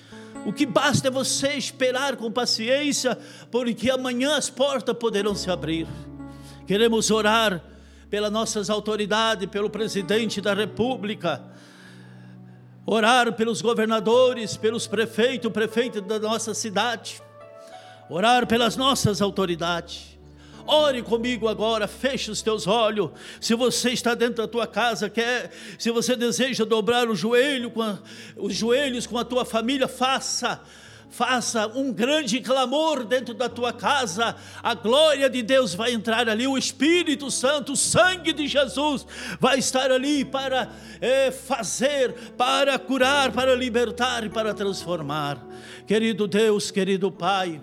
[0.46, 3.18] O que basta é você esperar com paciência,
[3.50, 5.86] porque amanhã as portas poderão se abrir.
[6.66, 7.62] Queremos orar
[8.12, 11.42] pelas nossas autoridades, pelo presidente da República,
[12.84, 17.22] orar pelos governadores, pelos prefeitos, prefeito da nossa cidade,
[18.10, 20.18] orar pelas nossas autoridades.
[20.66, 23.12] Ore comigo agora, feche os teus olhos.
[23.40, 27.98] Se você está dentro da tua casa, quer, se você deseja dobrar o joelho a,
[28.36, 30.60] os joelhos com a tua família, faça
[31.12, 36.46] faça um grande clamor dentro da tua casa, a glória de Deus vai entrar ali,
[36.46, 39.06] o Espírito Santo, o sangue de Jesus
[39.38, 45.38] vai estar ali para é, fazer, para curar, para libertar e para transformar.
[45.86, 47.60] Querido Deus, querido Pai,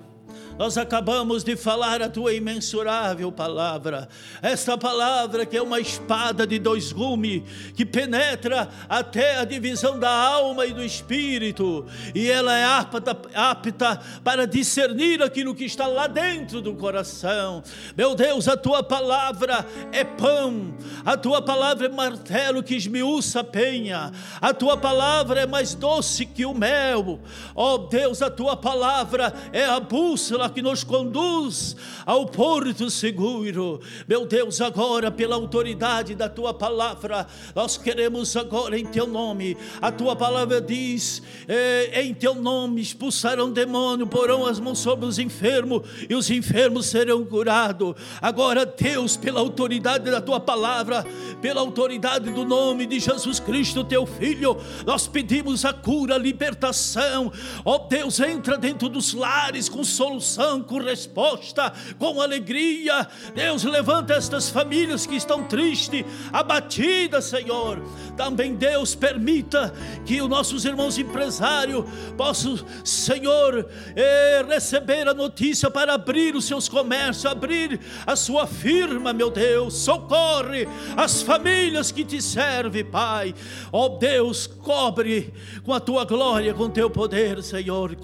[0.60, 4.10] Nós acabamos de falar a tua imensurável palavra,
[4.42, 10.12] esta palavra que é uma espada de dois gumes, que penetra até a divisão da
[10.12, 16.08] alma e do espírito, e ela é apta, apta para discernir aquilo que está lá
[16.08, 17.64] dentro do coração.
[17.96, 20.76] Meu Deus, a tua palavra é pão,
[21.06, 24.12] a tua palavra é martelo que esmiuça a penha,
[24.42, 27.22] a tua palavra é mais doce que o mel.
[27.56, 33.80] Ó oh, Deus, a tua palavra é a bússola que nos conduz ao porto seguro.
[34.08, 39.56] Meu Deus, agora, pela autoridade da tua palavra, nós queremos agora em teu nome.
[39.82, 45.20] A tua palavra diz: eh, em teu nome expulsarão demônio, porão as mãos sobre os
[45.20, 47.96] enfermos e os enfermos serão curados.
[48.22, 51.06] Agora, Deus, pela autoridade da tua palavra,
[51.42, 57.32] pela autoridade do nome de Jesus Cristo, teu filho, nós pedimos a cura, a libertação.
[57.66, 63.08] Ó oh, Deus, entra dentro dos lares com solução, com resposta, com alegria.
[63.36, 67.82] Deus, levanta estas famílias que estão tristes, abatidas, Senhor.
[68.16, 69.74] Também, Deus, permita
[70.06, 71.84] que os nossos irmãos empresários
[72.18, 79.12] possam, Senhor, eh, receber a notícia para abrir os seus comércios, abrir a sua firma,
[79.12, 79.74] meu Deus.
[79.76, 83.36] Socorre as famílias que te servem, Pai.
[83.72, 85.34] Ó oh, Deus, cobre
[85.64, 87.96] com a tua glória, com teu poder, Senhor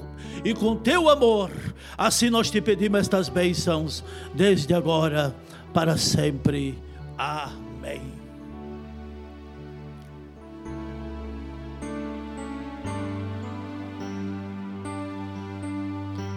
[0.45, 1.49] e com teu amor.
[1.98, 4.03] Assim nós te pedimos estas bênçãos,
[4.34, 5.35] desde agora
[5.73, 6.77] para sempre.
[7.18, 8.02] Amém.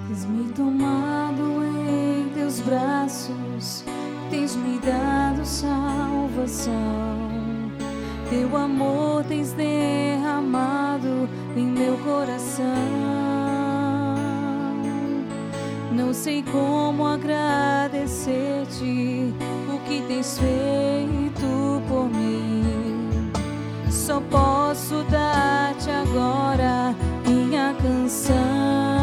[0.08, 3.84] Tens me tomado em teus braços,
[4.30, 6.74] tens me dado salvação.
[8.30, 13.57] Teu amor tens derramado em meu coração.
[15.98, 19.34] Não sei como agradecer-te
[19.68, 23.32] o que tens feito por mim.
[23.90, 26.94] Só posso dar-te agora
[27.26, 28.97] minha canção.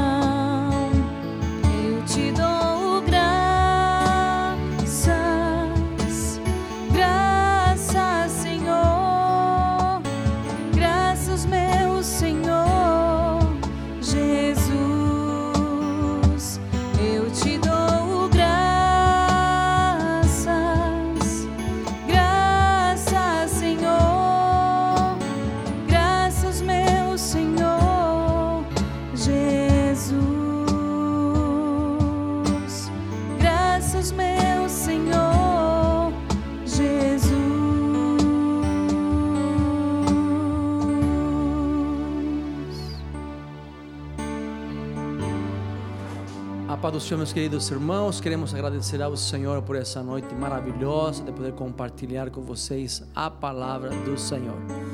[46.99, 52.29] Senhor, meus queridos irmãos, queremos agradecer ao Senhor por essa noite maravilhosa de poder compartilhar
[52.29, 54.84] com vocês a palavra do Senhor.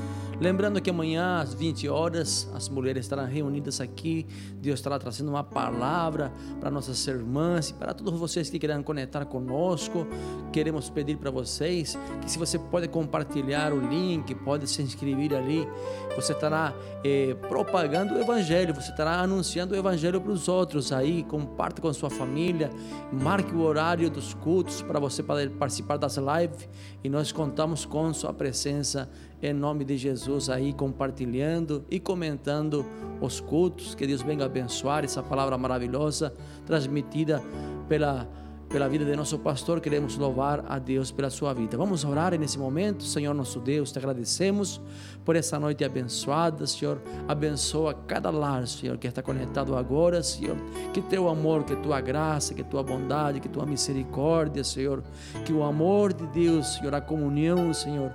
[0.42, 4.26] Lembrando que amanhã às 20 horas as mulheres estarão reunidas aqui.
[4.56, 9.24] Deus estará trazendo uma palavra para nossas irmãs e para todos vocês que queiram conectar
[9.26, 10.08] conosco.
[10.52, 15.68] Queremos pedir para vocês que se você pode compartilhar o link, pode se inscrever ali.
[16.16, 16.74] Você estará
[17.04, 21.22] eh, propagando o evangelho, você estará anunciando o evangelho para os outros aí.
[21.22, 22.72] Comparta com a sua família,
[23.14, 26.68] marque o horário dos cultos para você poder participar das lives
[27.04, 29.08] e nós contamos com sua presença
[29.42, 32.86] em nome de Jesus aí compartilhando e comentando
[33.20, 33.96] os cultos.
[33.96, 36.34] Que Deus venha abençoar essa palavra maravilhosa
[36.66, 37.42] transmitida
[37.88, 38.28] pela
[38.72, 41.76] pela vida de nosso pastor, queremos louvar a Deus pela sua vida.
[41.76, 44.80] Vamos orar nesse momento, Senhor nosso Deus, te agradecemos
[45.26, 47.02] por essa noite abençoada, Senhor.
[47.28, 50.56] Abençoa cada lar, Senhor, que está conectado agora, Senhor.
[50.94, 55.04] Que teu amor, que tua graça, que tua bondade, que tua misericórdia, Senhor.
[55.44, 58.14] Que o amor de Deus, Senhor, a comunhão, Senhor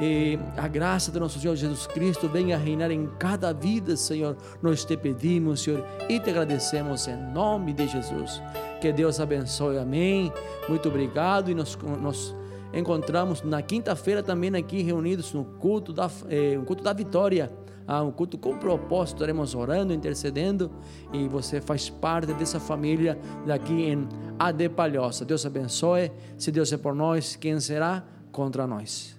[0.00, 4.36] e a graça do nosso Senhor Jesus Cristo venha reinar em cada vida, Senhor.
[4.62, 8.42] Nós te pedimos, Senhor, e te agradecemos em nome de Jesus.
[8.80, 10.32] Que Deus abençoe, amém.
[10.68, 12.34] Muito obrigado e nos, nos
[12.72, 17.50] encontramos na quinta-feira também aqui reunidos no culto da, eh, culto da vitória.
[17.88, 20.72] Ah, um culto com propósito, estaremos orando, intercedendo
[21.12, 23.16] e você faz parte dessa família
[23.46, 24.08] daqui em
[24.38, 25.24] Ade Palhoça.
[25.24, 26.10] Deus abençoe.
[26.36, 29.15] Se Deus é por nós, quem será contra nós?